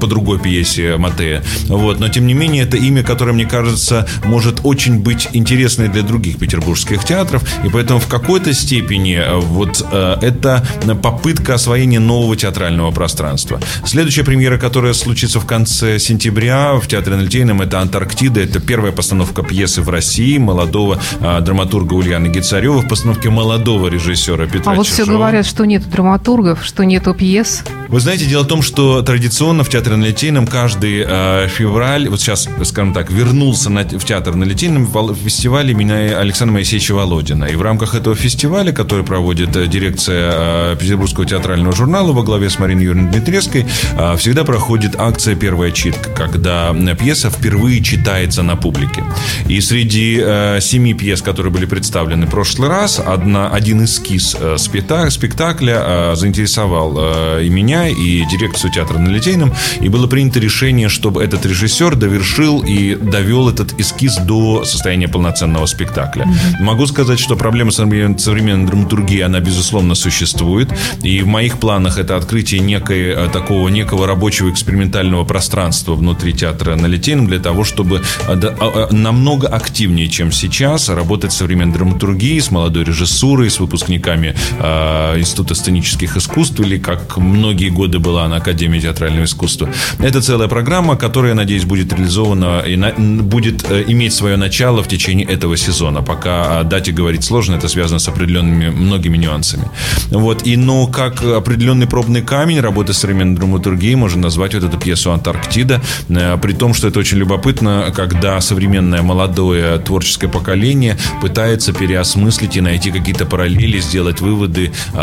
по 0.00 0.06
другой 0.06 0.38
пьесе 0.38 0.96
Матея. 0.96 1.42
Вот. 1.68 2.00
Но, 2.00 2.08
тем 2.08 2.25
не 2.26 2.34
менее, 2.34 2.64
это 2.64 2.76
имя, 2.76 3.02
которое, 3.02 3.32
мне 3.32 3.46
кажется, 3.46 4.06
может 4.24 4.60
очень 4.64 5.00
быть 5.00 5.28
интересной 5.32 5.88
для 5.88 6.02
других 6.02 6.38
петербургских 6.38 7.04
театров. 7.04 7.42
И 7.64 7.68
поэтому 7.68 8.00
в 8.00 8.06
какой-то 8.06 8.52
степени 8.52 9.20
вот 9.40 9.84
это 9.90 10.66
попытка 11.02 11.54
освоения 11.54 12.00
нового 12.00 12.36
театрального 12.36 12.90
пространства. 12.90 13.60
Следующая 13.84 14.24
премьера, 14.24 14.58
которая 14.58 14.92
случится 14.92 15.40
в 15.40 15.46
конце 15.46 15.98
сентября 15.98 16.74
в 16.74 16.86
Театре 16.86 17.16
на 17.16 17.62
это 17.62 17.80
«Антарктида». 17.80 18.40
Это 18.40 18.60
первая 18.60 18.92
постановка 18.92 19.42
пьесы 19.42 19.82
в 19.82 19.90
России 19.90 20.38
молодого 20.38 21.00
а, 21.20 21.40
драматурга 21.40 21.94
Ульяны 21.94 22.28
Гицарева 22.28 22.80
в 22.80 22.88
постановке 22.88 23.30
молодого 23.30 23.88
режиссера 23.88 24.46
Петра 24.46 24.72
А 24.72 24.74
вот 24.74 24.86
все 24.86 25.04
говорят, 25.04 25.46
что 25.46 25.64
нет 25.64 25.88
драматургов, 25.88 26.64
что 26.64 26.84
нету 26.84 27.14
пьес. 27.14 27.64
Вы 27.88 28.00
знаете, 28.00 28.26
дело 28.26 28.42
в 28.42 28.46
том, 28.46 28.62
что 28.62 29.02
традиционно 29.02 29.62
в 29.62 29.68
Театре 29.68 29.96
на 29.96 30.04
Литейном 30.04 30.46
каждый 30.46 31.04
э, 31.06 31.48
февраль, 31.48 32.08
вот 32.16 32.22
сейчас, 32.22 32.48
скажем 32.64 32.94
так, 32.94 33.10
вернулся 33.10 33.68
на, 33.68 33.82
в 33.82 34.04
Театр 34.04 34.34
на 34.34 34.44
Литейном 34.44 34.86
фестиваль 35.14 35.70
имени 35.70 36.14
Александра 36.14 36.54
Моисеевича 36.54 36.94
Володина. 36.94 37.44
И 37.44 37.56
в 37.56 37.60
рамках 37.60 37.94
этого 37.94 38.16
фестиваля, 38.16 38.72
который 38.72 39.04
проводит 39.04 39.54
э, 39.54 39.66
дирекция 39.66 40.32
э, 40.72 40.76
Петербургского 40.80 41.26
театрального 41.26 41.76
журнала 41.76 42.12
во 42.12 42.22
главе 42.22 42.48
с 42.48 42.58
Мариной 42.58 42.84
Юрьевной 42.84 43.12
Дмитревской, 43.12 43.66
э, 43.98 44.16
всегда 44.16 44.44
проходит 44.44 44.94
акция 44.98 45.34
«Первая 45.34 45.72
читка», 45.72 46.08
когда 46.10 46.74
пьеса 46.98 47.28
впервые 47.28 47.82
читается 47.82 48.42
на 48.42 48.56
публике. 48.56 49.04
И 49.48 49.60
среди 49.60 50.16
семи 50.60 50.94
пьес, 50.94 51.20
которые 51.20 51.52
были 51.52 51.66
представлены 51.66 52.26
в 52.26 52.30
прошлый 52.30 52.70
раз, 52.70 52.98
одна, 53.04 53.50
один 53.50 53.84
эскиз 53.84 54.36
спектакля 54.56 56.14
заинтересовал 56.14 57.40
и 57.40 57.48
меня 57.50 57.88
и 57.88 58.24
дирекцию 58.24 58.72
театра 58.72 58.98
на 58.98 59.08
Литейном, 59.08 59.52
и 59.80 59.88
было 59.88 60.06
принято 60.06 60.40
решение, 60.40 60.88
чтобы 60.88 61.22
этот 61.22 61.44
режиссер 61.44 61.96
довершил 62.08 62.62
и 62.62 62.94
довел 62.94 63.48
этот 63.48 63.78
эскиз 63.80 64.16
до 64.18 64.64
состояния 64.64 65.08
полноценного 65.08 65.66
спектакля. 65.66 66.24
Mm-hmm. 66.24 66.62
Могу 66.62 66.86
сказать, 66.86 67.18
что 67.18 67.36
проблема 67.36 67.70
современной 67.70 68.66
драматургии, 68.66 69.20
она, 69.20 69.40
безусловно, 69.40 69.94
существует, 69.94 70.68
и 71.02 71.20
в 71.22 71.26
моих 71.26 71.58
планах 71.58 71.98
это 71.98 72.16
открытие 72.16 72.60
некой, 72.60 73.10
э, 73.10 73.28
такого 73.32 73.68
некого 73.68 74.06
рабочего 74.06 74.50
экспериментального 74.50 75.24
пространства 75.24 75.94
внутри 75.94 76.32
театра 76.32 76.76
на 76.76 76.86
Литейном 76.86 77.26
для 77.26 77.38
того, 77.38 77.64
чтобы 77.64 77.96
э, 77.96 78.02
а, 78.28 78.88
намного 78.92 79.48
активнее, 79.48 80.08
чем 80.08 80.32
сейчас, 80.32 80.88
работать 80.88 81.32
с 81.32 81.36
современной 81.36 81.74
драматургией, 81.74 82.40
с 82.40 82.50
молодой 82.50 82.84
режиссурой, 82.84 83.50
с 83.50 83.60
выпускниками 83.60 84.34
э, 84.58 85.18
Института 85.18 85.54
сценических 85.54 86.16
искусств 86.16 86.60
или, 86.60 86.78
как 86.78 87.18
многие 87.18 87.66
многие 87.66 87.70
годы 87.70 87.98
была 87.98 88.28
на 88.28 88.36
Академии 88.36 88.80
театрального 88.80 89.24
искусства. 89.24 89.68
Это 89.98 90.20
целая 90.20 90.48
программа, 90.48 90.96
которая, 90.96 91.34
надеюсь, 91.34 91.64
будет 91.64 91.95
реализована 91.96 92.60
и 92.66 92.76
на, 92.76 92.92
будет 92.92 93.70
э, 93.70 93.84
иметь 93.88 94.12
свое 94.12 94.36
начало 94.36 94.82
в 94.82 94.88
течение 94.88 95.26
этого 95.26 95.56
сезона. 95.56 96.02
Пока 96.02 96.60
о 96.60 96.64
дате 96.64 96.92
говорить 96.92 97.24
сложно, 97.24 97.56
это 97.56 97.68
связано 97.68 97.98
с 97.98 98.08
определенными 98.08 98.70
многими 98.70 99.16
нюансами. 99.16 99.68
Вот. 100.10 100.46
И, 100.46 100.56
но 100.56 100.86
как 100.86 101.22
определенный 101.22 101.86
пробный 101.86 102.22
камень 102.22 102.60
работы 102.60 102.92
современной 102.92 103.36
драматургией 103.36 103.94
можно 103.94 104.22
назвать 104.22 104.54
вот 104.54 104.64
эту 104.64 104.78
пьесу 104.78 105.12
«Антарктида», 105.12 105.80
э, 106.08 106.38
при 106.40 106.52
том, 106.52 106.74
что 106.74 106.88
это 106.88 106.98
очень 106.98 107.18
любопытно, 107.18 107.92
когда 107.94 108.40
современное 108.40 109.02
молодое 109.02 109.78
творческое 109.78 110.28
поколение 110.28 110.96
пытается 111.20 111.72
переосмыслить 111.72 112.56
и 112.56 112.60
найти 112.60 112.90
какие-то 112.90 113.26
параллели, 113.26 113.80
сделать 113.80 114.20
выводы 114.20 114.72
э, 114.92 114.98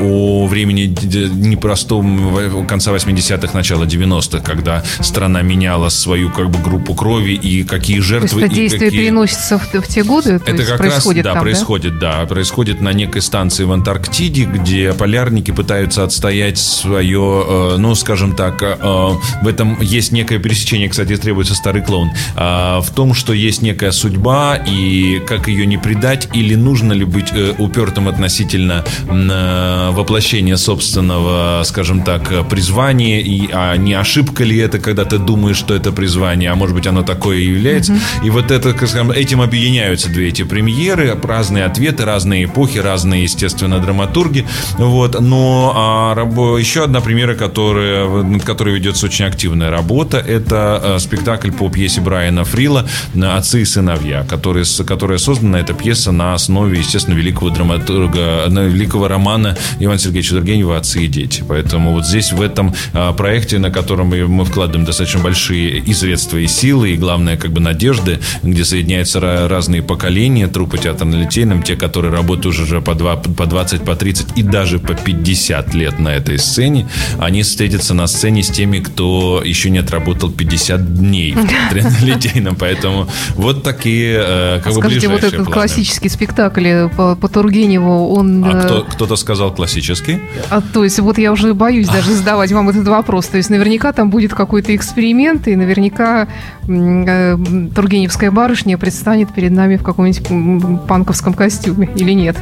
о 0.00 0.46
времени 0.46 0.94
непростом 1.34 2.66
конца 2.66 2.92
80-х, 2.92 3.50
начала 3.54 3.84
90-х, 3.84 4.42
когда 4.42 4.82
страна 5.00 5.42
меняла 5.50 5.88
свою 5.88 6.30
как 6.30 6.50
бы 6.50 6.58
группу 6.58 6.94
крови 6.94 7.32
и 7.32 7.64
какие 7.64 8.00
жертвы. 8.00 8.28
То 8.28 8.36
есть 8.38 8.46
это 8.46 8.54
действие 8.54 8.90
какие... 8.90 9.04
переносится 9.04 9.58
в, 9.58 9.72
в 9.72 9.88
те 9.88 10.04
годы? 10.04 10.40
Это 10.44 10.64
как 10.64 10.78
происходит 10.78 11.24
раз, 11.26 11.32
да, 11.32 11.34
там, 11.34 11.42
происходит, 11.42 11.98
да? 11.98 12.20
да, 12.20 12.26
происходит 12.26 12.80
на 12.80 12.92
некой 12.92 13.22
станции 13.22 13.64
в 13.64 13.72
Антарктиде, 13.72 14.44
где 14.44 14.92
полярники 14.92 15.50
пытаются 15.50 16.04
отстоять 16.04 16.58
свое, 16.58 17.44
э, 17.46 17.76
ну, 17.78 17.94
скажем 17.94 18.34
так, 18.36 18.62
э, 18.62 18.76
в 19.42 19.46
этом 19.46 19.80
есть 19.80 20.12
некое 20.12 20.38
пересечение, 20.38 20.88
кстати, 20.88 21.16
требуется 21.16 21.54
старый 21.54 21.82
клоун, 21.82 22.10
э, 22.36 22.80
в 22.80 22.90
том, 22.94 23.14
что 23.14 23.32
есть 23.32 23.62
некая 23.62 23.92
судьба 23.92 24.56
и 24.56 25.20
как 25.26 25.48
ее 25.48 25.66
не 25.66 25.78
предать 25.78 26.28
или 26.32 26.54
нужно 26.54 26.92
ли 26.92 27.04
быть 27.04 27.32
упертым 27.58 28.08
относительно 28.08 28.84
воплощения 29.92 30.56
собственного 30.56 30.80
собственного, 30.80 31.62
скажем 31.64 32.02
так, 32.02 32.48
призвания, 32.48 33.20
и, 33.20 33.48
а 33.52 33.76
не 33.76 33.94
ошибка 33.94 34.44
ли 34.44 34.58
это, 34.58 34.78
когда 34.78 35.04
ты 35.04 35.18
думаешь, 35.18 35.39
что 35.54 35.74
это 35.74 35.92
призвание, 35.92 36.50
а 36.50 36.54
может 36.54 36.74
быть 36.74 36.86
оно 36.86 37.02
такое 37.02 37.38
и 37.38 37.44
является. 37.44 37.92
Mm-hmm. 37.92 38.26
И 38.26 38.30
вот 38.30 38.50
это, 38.50 38.72
скажем, 38.72 39.10
этим 39.10 39.40
объединяются 39.40 40.08
две 40.08 40.28
эти 40.28 40.42
премьеры, 40.42 41.16
разные 41.22 41.64
ответы, 41.64 42.04
разные 42.04 42.44
эпохи, 42.44 42.78
разные, 42.78 43.24
естественно, 43.24 43.78
драматурги. 43.78 44.46
Вот. 44.78 45.20
Но 45.20 45.72
а, 45.74 46.14
рабо, 46.14 46.58
еще 46.58 46.84
одна 46.84 47.00
премьера, 47.00 47.34
которая, 47.34 48.22
над 48.22 48.44
которой 48.44 48.74
ведется 48.74 49.06
очень 49.06 49.24
активная 49.24 49.70
работа, 49.70 50.18
это 50.18 50.80
а, 50.82 50.98
спектакль 50.98 51.50
по 51.50 51.68
пьесе 51.68 52.00
Брайана 52.00 52.44
Фрила 52.44 52.88
«Отцы 53.14 53.62
и 53.62 53.64
сыновья», 53.64 54.24
который, 54.24 54.64
которая 54.86 55.18
создана, 55.18 55.60
эта 55.60 55.72
пьеса 55.72 56.12
на 56.12 56.34
основе, 56.34 56.78
естественно, 56.78 57.14
великого 57.14 57.50
драматурга, 57.50 58.46
великого 58.48 59.08
романа 59.08 59.56
Ивана 59.78 59.98
Сергеевича 59.98 60.34
Тургенева 60.34 60.76
«Отцы 60.76 61.04
и 61.04 61.08
дети. 61.08 61.44
Поэтому 61.46 61.92
вот 61.92 62.06
здесь, 62.06 62.32
в 62.32 62.40
этом 62.40 62.74
а, 62.92 63.12
проекте, 63.12 63.58
на 63.58 63.70
котором 63.70 64.08
мы 64.08 64.44
вкладываем 64.44 64.84
достаточно 64.84 65.20
большие 65.30 65.78
и 65.78 65.94
средства, 65.94 66.38
и 66.38 66.48
силы, 66.48 66.90
и, 66.90 66.96
главное, 66.96 67.36
как 67.36 67.52
бы 67.52 67.60
надежды, 67.60 68.18
где 68.42 68.64
соединяются 68.64 69.20
разные 69.20 69.80
поколения 69.80 70.48
трупа 70.48 70.76
театр-литейным, 70.76 71.62
те, 71.62 71.76
которые 71.76 72.12
работают 72.12 72.58
уже 72.58 72.80
по, 72.80 72.94
2, 72.94 73.16
по 73.16 73.46
20, 73.46 73.82
по 73.82 73.94
30 73.94 74.38
и 74.38 74.42
даже 74.42 74.80
по 74.80 74.94
50 74.94 75.74
лет 75.74 76.00
на 76.00 76.08
этой 76.08 76.36
сцене, 76.36 76.88
они 77.20 77.42
встретятся 77.44 77.94
на 77.94 78.08
сцене 78.08 78.42
с 78.42 78.50
теми, 78.50 78.80
кто 78.80 79.40
еще 79.44 79.70
не 79.70 79.78
отработал 79.78 80.32
50 80.32 80.94
дней 80.94 81.32
в 81.32 81.46
театре-литейном. 81.46 82.56
Поэтому 82.56 83.06
вот 83.36 83.62
такие 83.62 84.20
э, 84.20 84.60
как 84.64 84.72
Скажите, 84.72 85.06
вот 85.06 85.22
этот 85.22 85.36
планы. 85.36 85.52
классический 85.52 86.08
спектакль 86.08 86.66
э, 86.66 86.88
по, 86.88 87.14
по 87.14 87.28
Тургеневу, 87.28 88.12
он... 88.12 88.44
А 88.44 88.64
кто, 88.64 88.78
э, 88.78 88.84
кто-то 88.90 89.14
сказал 89.14 89.54
классический? 89.54 90.18
А, 90.50 90.60
то 90.60 90.82
есть 90.82 90.98
вот 90.98 91.18
я 91.18 91.30
уже 91.30 91.54
боюсь 91.54 91.86
даже 91.86 92.14
задавать 92.14 92.50
вам 92.50 92.68
этот 92.70 92.88
вопрос. 92.88 93.26
То 93.26 93.36
есть 93.36 93.48
наверняка 93.48 93.92
там 93.92 94.10
будет 94.10 94.34
какой-то 94.34 94.74
эксперимент, 94.74 95.09
и 95.50 95.56
наверняка 95.56 96.28
э, 96.68 97.36
Тургеневская 97.74 98.30
барышня 98.30 98.78
предстанет 98.78 99.32
перед 99.34 99.52
нами 99.52 99.76
в 99.76 99.82
каком-нибудь 99.82 100.86
панковском 100.86 101.34
костюме, 101.34 101.88
или 101.96 102.12
нет? 102.12 102.36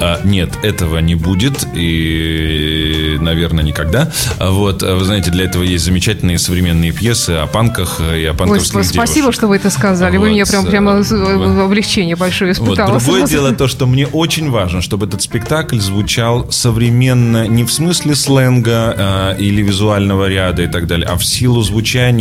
А, 0.00 0.20
нет, 0.24 0.50
этого 0.62 0.98
не 0.98 1.14
будет, 1.14 1.66
и, 1.74 3.18
наверное, 3.20 3.64
никогда. 3.64 4.10
А 4.38 4.50
вот, 4.50 4.82
а 4.82 4.96
вы 4.96 5.04
знаете, 5.04 5.30
для 5.30 5.44
этого 5.44 5.62
есть 5.62 5.84
замечательные 5.84 6.38
современные 6.38 6.92
пьесы 6.92 7.30
о 7.30 7.46
панках 7.46 8.00
и 8.00 8.24
о 8.24 8.34
панковских 8.34 8.76
Ой, 8.76 8.84
Спасибо, 8.84 9.14
девушек. 9.14 9.34
что 9.34 9.48
вы 9.48 9.56
это 9.56 9.70
сказали. 9.70 10.16
Вот. 10.16 10.24
Вы 10.24 10.30
мне 10.30 10.44
прям, 10.44 10.66
прямо 10.66 10.92
э, 10.92 11.64
облегчение 11.64 12.16
большое 12.16 12.52
испытала. 12.52 12.92
Вот. 12.92 13.02
Другое 13.02 13.26
дело 13.26 13.52
то, 13.54 13.68
что 13.68 13.86
мне 13.86 14.06
очень 14.06 14.50
важно, 14.50 14.80
чтобы 14.80 15.06
этот 15.06 15.22
спектакль 15.22 15.78
звучал 15.78 16.50
современно 16.50 17.46
не 17.46 17.64
в 17.64 17.72
смысле 17.72 18.14
сленга 18.14 19.34
э, 19.34 19.36
или 19.38 19.62
визуального 19.62 20.28
ряда 20.28 20.62
и 20.62 20.66
так 20.68 20.86
далее, 20.86 21.06
а 21.08 21.16
в 21.16 21.24
силу 21.24 21.62
звучания 21.62 22.11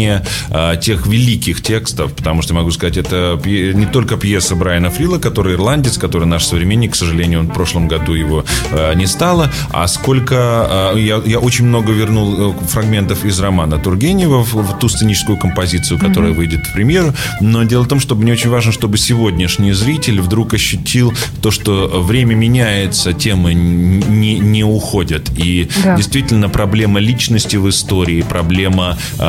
э, 0.50 0.74
тех 0.82 1.08
великих 1.08 1.62
текстов, 1.62 2.14
потому 2.14 2.42
что, 2.42 2.54
могу 2.54 2.72
сказать, 2.72 2.98
это 2.98 3.40
не 3.46 3.86
только 3.86 4.18
пьеса 4.18 4.56
Брайана 4.56 4.90
Фрила, 4.90 5.18
который 5.18 5.56
ирландец, 5.56 5.98
который 5.98 6.28
наш 6.28 6.46
современник, 6.46 6.94
к 6.94 6.96
сожалению, 6.96 7.42
он 7.42 7.48
в 7.48 7.54
прошлом 7.54 7.88
году 7.88 8.14
его 8.14 8.46
э, 8.72 8.94
не 8.96 9.08
стало, 9.08 9.52
а 9.72 9.88
сколько... 9.88 10.94
Э, 10.96 11.00
я, 11.00 11.22
я 11.26 11.40
очень 11.40 11.66
много 11.66 11.92
вернул 11.92 12.52
э, 12.52 12.54
фрагментов 12.68 13.26
из 13.26 13.40
романа 13.40 13.78
Тургенева 13.78 14.44
в, 14.44 14.54
в 14.54 14.80
ту 14.80 14.90
сценическую 14.90 15.38
композицию, 15.38 16.00
которая 16.00 16.32
mm-hmm. 16.32 16.36
выйдет 16.36 16.66
в 16.66 16.74
премьеру, 16.74 17.14
но 17.40 17.64
дело 17.64 17.84
в 17.84 17.88
том, 17.88 18.00
что 18.00 18.16
мне 18.16 18.34
очень 18.34 18.50
важно, 18.50 18.72
чтобы 18.72 18.98
сегодняшний 18.98 19.74
зритель 19.74 20.22
вдруг 20.22 20.54
ощутил 20.54 21.14
то, 21.42 21.52
что 21.52 22.02
время 22.02 22.36
меняется, 22.36 23.14
темы 23.14 23.54
не, 23.54 24.40
не 24.40 24.64
уходят. 24.64 25.30
И 25.38 25.70
да. 25.84 25.96
действительно 25.96 26.50
проблема 26.50 27.00
личности 27.00 27.58
в 27.58 27.70
истории, 27.70 28.22
проблема 28.22 28.98
э, 29.18 29.24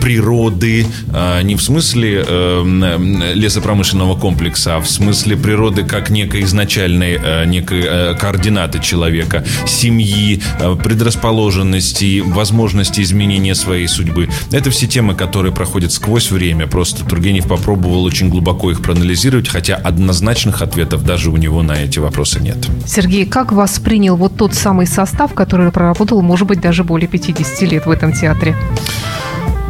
природы, 0.00 0.86
э, 1.12 1.42
не 1.42 1.56
в 1.56 1.62
смысле 1.62 2.24
э, 2.26 3.32
лесопромышленного 3.34 4.16
комплекса, 4.18 4.76
а 4.76 4.80
в 4.80 4.88
смысле 4.88 5.36
природы 5.36 5.84
как 5.84 6.10
некой 6.10 6.42
изначальной 6.42 7.18
э, 7.22 7.44
некой 7.46 7.82
э, 7.84 8.14
координаты 8.14 8.80
человека, 8.80 9.44
семьи, 9.66 10.40
э, 10.60 10.76
предрасположенности, 10.82 12.20
возможности 12.20 13.00
изменения 13.00 13.54
своей 13.54 13.88
судьбы. 13.88 14.28
Это 14.52 14.70
все 14.70 14.86
темы, 14.86 15.14
которые 15.14 15.52
проходят 15.52 15.92
сквозь 15.92 16.30
время. 16.30 16.66
Просто 16.66 17.04
Тургенев 17.04 17.46
попробовал 17.46 18.04
очень 18.04 18.28
глубоко 18.28 18.70
их 18.70 18.82
проанализировать, 18.82 19.48
хотя 19.48 19.76
однозначных 19.76 20.62
ответов 20.62 21.04
даже 21.04 21.30
у 21.30 21.36
него 21.36 21.62
на 21.62 21.72
эти 21.72 21.98
вопросы 21.98 22.40
нет. 22.40 22.68
Сергей, 22.86 23.26
как 23.26 23.52
воспринял 23.52 24.16
вот 24.16 24.36
тот 24.36 24.54
самый 24.54 24.86
состав, 24.86 25.34
который 25.34 25.70
проработал, 25.72 26.22
может 26.22 26.46
быть, 26.46 26.60
даже 26.60 26.84
более 26.84 27.08
50 27.08 27.62
лет 27.62 27.86
в 27.86 27.90
этом 27.90 28.12
театре? 28.12 28.56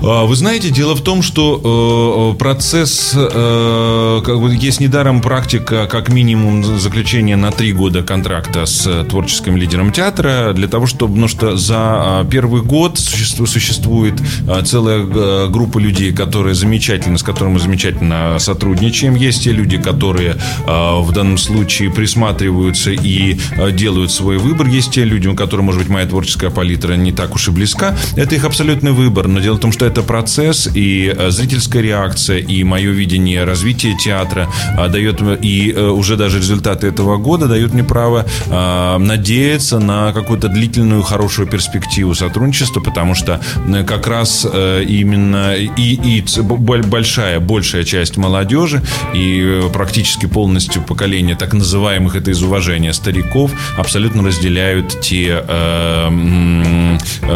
А, 0.09 0.25
вы 0.25 0.37
знаете, 0.37 0.71
дело 0.71 0.95
в 0.95 1.01
том, 1.01 1.21
что 1.21 2.33
э, 2.35 2.39
процесс, 2.39 3.13
э, 3.17 4.23
как 4.25 4.41
бы 4.41 4.55
есть 4.55 4.79
недаром 4.79 5.21
практика, 5.21 5.89
как 5.91 6.11
минимум 6.11 6.65
заключения 6.79 7.35
на 7.35 7.51
три 7.51 7.73
года 7.73 8.05
контракта 8.05 8.67
с 8.67 9.05
творческим 9.05 9.57
лидером 9.57 9.91
театра, 9.91 10.53
для 10.55 10.69
того, 10.69 10.87
чтобы, 10.87 11.19
ну 11.19 11.27
что 11.27 11.57
за 11.57 11.77
а, 11.77 12.25
первый 12.25 12.63
год 12.63 13.01
существует, 13.01 13.51
существует 13.51 14.15
целая 14.65 15.01
э, 15.01 15.49
группа 15.49 15.79
людей, 15.79 16.13
которые 16.13 16.55
замечательно, 16.55 17.19
с 17.19 17.25
которыми 17.25 17.59
замечательно 17.59 18.37
сотрудничаем. 18.39 19.17
Есть 19.17 19.43
те 19.43 19.51
люди, 19.51 19.77
которые 19.77 20.37
э, 20.67 21.01
в 21.01 21.11
данном 21.13 21.39
случае 21.39 21.91
присматриваются 21.91 22.93
и 22.93 23.39
э, 23.57 23.73
делают 23.73 24.13
свой 24.13 24.39
выбор. 24.39 24.69
Есть 24.69 24.93
те 24.93 25.03
люди, 25.03 25.27
у 25.27 25.35
которых, 25.35 25.65
может 25.65 25.81
быть, 25.81 25.91
моя 25.91 26.07
творческая 26.07 26.51
палитра 26.51 26.95
не 26.95 27.11
так 27.11 27.35
уж 27.35 27.49
и 27.49 27.51
близка. 27.51 27.97
Это 28.15 28.37
их 28.37 28.45
абсолютный 28.45 28.93
выбор. 28.93 29.27
Но 29.27 29.41
дело 29.41 29.57
в 29.57 29.61
том, 29.61 29.73
что 29.73 29.85
это 29.85 29.96
процесс, 30.03 30.69
и 30.73 31.13
э, 31.17 31.31
зрительская 31.31 31.83
реакция, 31.83 32.39
и 32.39 32.65
мое 32.65 32.91
видение 32.91 33.45
развития 33.45 33.97
театра 33.97 34.49
э, 34.77 34.89
дает, 34.89 35.21
и 35.43 35.73
э, 35.73 35.89
уже 35.89 36.17
даже 36.17 36.39
результаты 36.39 36.87
этого 36.87 37.17
года 37.17 37.49
дают 37.49 37.73
мне 37.73 37.85
право 37.85 38.27
надеяться 38.99 39.79
на 39.79 40.13
какую-то 40.13 40.49
длительную 40.49 41.03
хорошую 41.03 41.49
перспективу 41.49 42.15
сотрудничества, 42.15 42.81
потому 42.81 43.15
что 43.15 43.41
как 43.87 44.07
раз 44.07 44.45
именно 44.45 45.55
и, 45.57 45.95
и 45.95 46.25
большая, 46.41 47.41
большая 47.41 47.85
часть 47.85 48.17
молодежи 48.17 48.83
и 49.15 49.63
практически 49.73 50.27
полностью 50.27 50.83
поколение 50.83 51.37
так 51.37 51.53
называемых, 51.53 52.17
это 52.17 52.31
из 52.31 52.43
уважения 52.43 52.93
стариков, 52.93 53.53
абсолютно 53.77 54.23
разделяют 54.23 55.01
те 55.01 55.45
э, 55.47 56.09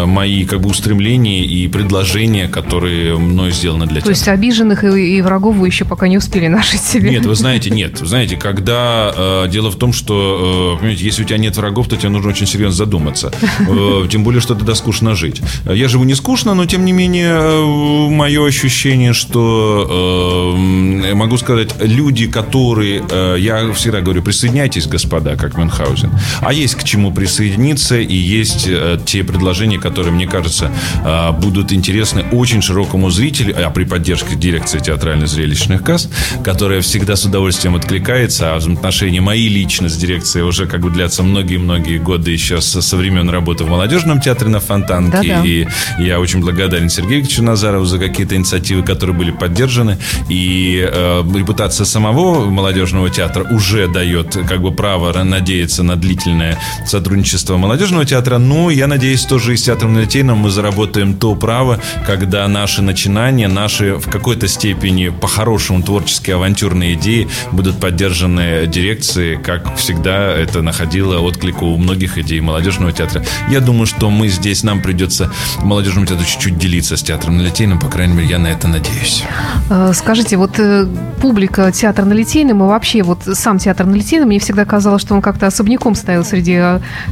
мои 0.07 0.45
как 0.45 0.61
бы 0.61 0.71
устремления 0.71 1.45
и 1.45 1.69
предложения, 1.69 2.40
которые 2.49 2.81
которые 2.81 3.19
мной 3.19 3.53
сделаны 3.53 3.87
для 3.87 3.97
тебя. 4.01 4.05
То 4.05 4.11
есть 4.11 4.29
обиженных 4.29 4.85
и, 4.85 5.17
и 5.17 5.23
врагов 5.23 5.57
вы 5.57 5.67
еще 5.67 5.85
пока 5.85 6.09
не 6.09 6.19
успели 6.19 6.49
нажить 6.49 6.81
себе? 6.81 7.11
Нет, 7.11 7.27
вы 7.27 7.35
знаете, 7.35 7.71
нет. 7.71 8.01
Вы 8.01 8.07
знаете, 8.07 8.37
когда 8.37 9.13
э, 9.15 9.49
дело 9.51 9.71
в 9.71 9.77
том, 9.77 9.93
что, 9.93 10.75
э, 10.77 10.79
понимаете, 10.79 11.05
если 11.05 11.23
у 11.23 11.27
тебя 11.27 11.39
нет 11.39 11.57
врагов, 11.57 11.89
то 11.89 11.97
тебе 11.97 12.09
нужно 12.11 12.31
очень 12.31 12.47
серьезно 12.47 12.77
задуматься. 12.77 13.33
Э, 13.61 14.07
тем 14.11 14.25
более, 14.25 14.41
что 14.41 14.55
тогда 14.55 14.75
скучно 14.75 15.15
жить. 15.15 15.43
Я 15.67 15.89
живу 15.89 16.05
не 16.05 16.15
скучно, 16.15 16.55
но 16.55 16.67
тем 16.67 16.85
не 16.85 16.93
менее, 16.93 17.33
э, 17.33 18.09
мое 18.11 18.47
ощущение, 18.47 19.13
что 19.13 20.57
э, 21.05 21.15
могу 21.15 21.37
сказать, 21.37 21.75
люди, 21.81 22.27
которые, 22.27 23.03
э, 23.11 23.37
я 23.39 23.73
всегда 23.73 24.01
говорю, 24.01 24.23
присоединяйтесь, 24.23 24.87
господа, 24.87 25.37
как 25.37 25.57
Мюнхгаузен. 25.57 26.11
А 26.41 26.53
есть 26.53 26.75
к 26.75 26.85
чему 26.85 27.13
присоединиться, 27.13 27.99
и 27.99 28.15
есть 28.15 28.67
э, 28.69 28.99
те 29.05 29.25
предложения, 29.25 29.79
которые, 29.79 30.13
мне 30.13 30.27
кажется, 30.27 30.71
э, 31.05 31.33
будут 31.33 31.73
интересны 31.73 32.25
очень 32.33 32.63
широкому 32.63 33.11
зрителю, 33.11 33.55
а 33.57 33.71
при 33.71 33.85
поддержке 33.85 34.37
дирекции 34.37 34.79
театрально-зрелищных 34.79 35.83
касс, 35.83 36.09
которая 36.45 36.81
всегда 36.81 37.17
с 37.17 37.25
удовольствием 37.25 37.77
откликается, 37.77 38.55
а 38.55 38.59
взаимоотношения 38.59 39.21
мои 39.21 39.49
лично 39.49 39.89
с 39.89 39.97
дирекцией 39.97 40.45
уже 40.45 40.67
как 40.67 40.81
бы 40.81 40.91
длятся 40.91 41.23
многие-многие 41.23 41.99
годы 41.99 42.31
еще 42.31 42.61
со, 42.61 42.83
со 42.83 42.97
времен 42.97 43.29
работы 43.29 43.65
в 43.65 43.69
молодежном 43.69 44.21
театре 44.21 44.51
на 44.51 44.61
Фонтанке. 44.61 45.11
Да-да. 45.11 45.43
И 45.45 45.67
я 45.99 46.21
очень 46.21 46.41
благодарен 46.41 46.89
Сергею 46.89 47.21
Ильичу 47.21 47.43
Назарову 47.43 47.85
за 47.85 47.99
какие-то 47.99 48.37
инициативы, 48.37 48.83
которые 48.83 49.17
были 49.17 49.31
поддержаны. 49.31 49.99
И 50.29 50.89
э, 50.91 51.23
репутация 51.35 51.85
самого 51.85 52.49
молодежного 52.51 53.11
театра 53.11 53.45
уже 53.45 53.89
дает 53.89 54.37
как 54.49 54.61
бы 54.61 54.73
право 54.73 55.13
надеяться 55.23 55.83
на 55.83 55.97
длительное 55.97 56.59
сотрудничество 56.87 57.57
молодежного 57.57 58.05
театра. 58.05 58.39
Но 58.39 58.71
я 58.71 58.87
надеюсь, 58.87 59.25
тоже 59.25 59.55
и 59.55 59.57
с 59.57 59.63
театром 59.63 59.95
на 59.95 60.01
Литейном 60.01 60.39
мы 60.39 60.51
заработаем 60.51 61.15
то 61.15 61.35
право, 61.35 61.81
когда 62.21 62.47
наши 62.49 62.83
начинания, 62.83 63.49
наши 63.49 63.95
в 63.95 64.11
какой-то 64.11 64.47
степени 64.47 65.09
по-хорошему 65.09 65.83
творческие 65.83 66.37
авантюрные 66.37 66.93
идеи 66.93 67.29
будут 67.51 67.81
поддержаны 67.81 68.67
дирекцией, 68.67 69.43
как 69.43 69.77
всегда 69.77 70.31
это 70.31 70.61
находило 70.61 71.19
отклик 71.21 71.63
у 71.63 71.79
многих 71.79 72.19
идей 72.19 72.41
молодежного 72.41 72.93
театра. 72.93 73.25
Я 73.49 73.61
думаю, 73.61 73.87
что 73.87 74.11
мы 74.11 74.29
здесь, 74.29 74.63
нам 74.63 74.83
придется 74.83 75.33
молодежному 75.63 76.07
театру 76.07 76.27
чуть-чуть 76.27 76.59
делиться 76.59 76.99
с 76.99 77.03
театром 77.03 77.39
на 77.39 77.43
Литейном, 77.43 77.79
по 77.79 77.89
крайней 77.89 78.15
мере, 78.15 78.29
я 78.29 78.39
на 78.39 78.49
это 78.49 78.69
надеюсь. 78.69 79.25
Э, 79.71 79.93
скажите, 79.95 80.37
вот 80.37 80.59
э, 80.59 80.87
публика 81.23 81.73
театра 81.73 82.05
на 82.05 82.13
Литейном 82.13 82.63
и 82.63 82.67
вообще 82.67 83.03
вот 83.03 83.21
сам 83.25 83.59
театр 83.59 83.87
на 83.87 83.95
Литейном, 83.95 84.29
мне 84.29 84.41
всегда 84.41 84.67
казалось, 84.67 85.01
что 85.01 85.15
он 85.15 85.23
как-то 85.23 85.47
особняком 85.47 85.95
стоял 85.95 86.23
среди 86.23 86.61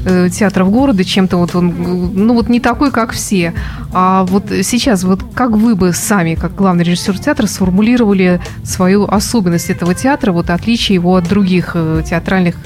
э, 0.04 0.28
театров 0.30 0.70
города, 0.70 1.02
чем-то 1.02 1.38
вот 1.38 1.54
он, 1.54 2.12
ну 2.12 2.34
вот 2.34 2.50
не 2.50 2.60
такой, 2.60 2.90
как 2.90 3.12
все. 3.12 3.54
А 3.94 4.24
вот 4.24 4.44
сейчас 4.62 4.97
вот 5.04 5.20
как 5.34 5.52
вы 5.52 5.74
бы 5.74 5.92
сами, 5.92 6.34
как 6.34 6.54
главный 6.54 6.84
режиссер 6.84 7.18
театра, 7.18 7.46
сформулировали 7.46 8.40
свою 8.64 9.04
особенность 9.04 9.70
этого 9.70 9.94
театра, 9.94 10.32
вот 10.32 10.50
отличие 10.50 10.94
его 10.94 11.16
от 11.16 11.28
других 11.28 11.72
э, 11.74 12.02
театральных 12.08 12.56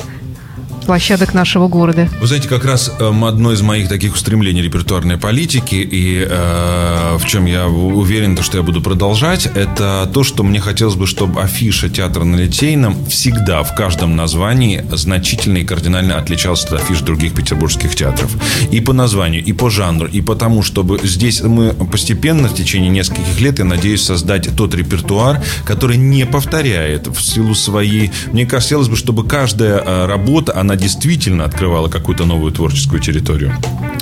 площадок 0.85 1.35
нашего 1.35 1.69
города. 1.69 2.09
Вы 2.21 2.27
знаете, 2.27 2.49
как 2.49 2.65
раз 2.65 2.93
эм, 2.99 3.25
одно 3.25 3.53
из 3.53 3.63
моих 3.63 3.89
таких 3.89 4.15
устремлений 4.15 4.63
репертуарной 4.63 5.19
политики, 5.19 5.75
и 5.75 6.27
э, 6.29 7.17
в 7.19 7.27
чем 7.27 7.47
я 7.47 7.67
уверен, 7.69 8.37
что 8.43 8.59
я 8.59 8.63
буду 8.63 8.81
продолжать, 8.81 9.47
это 9.47 10.11
то, 10.13 10.25
что 10.25 10.43
мне 10.43 10.61
хотелось 10.61 10.95
бы, 10.95 11.07
чтобы 11.07 11.43
афиша 11.43 11.89
театра 11.89 12.25
на 12.25 12.37
Литейном 12.37 13.07
всегда 13.07 13.63
в 13.63 13.75
каждом 13.75 14.17
названии 14.17 14.85
значительно 14.93 15.59
и 15.59 15.65
кардинально 15.65 16.17
отличалась 16.17 16.65
от 16.65 16.75
афиш 16.75 17.01
других 17.01 17.35
петербургских 17.35 17.95
театров. 17.95 18.31
И 18.71 18.81
по 18.81 18.93
названию, 18.93 19.45
и 19.45 19.53
по 19.53 19.71
жанру, 19.71 20.07
и 20.07 20.21
потому, 20.21 20.63
чтобы 20.63 21.01
здесь 21.03 21.43
мы 21.43 21.73
постепенно 21.73 22.49
в 22.49 22.55
течение 22.55 22.91
нескольких 22.91 23.41
лет, 23.41 23.59
я 23.59 23.65
надеюсь, 23.65 24.03
создать 24.03 24.49
тот 24.57 24.75
репертуар, 24.75 25.43
который 25.65 25.97
не 25.97 26.27
повторяет 26.27 27.07
в 27.09 27.21
силу 27.21 27.55
своей... 27.55 28.11
Мне 28.33 28.47
хотелось 28.47 28.89
бы, 28.89 28.97
чтобы 28.97 29.25
каждая 29.27 29.79
э, 29.79 30.07
работа, 30.07 30.57
она 30.57 30.72
действительно 30.77 31.45
открывала 31.45 31.89
какую-то 31.89 32.25
новую 32.25 32.53
творческую 32.53 33.01
территорию. 33.01 33.55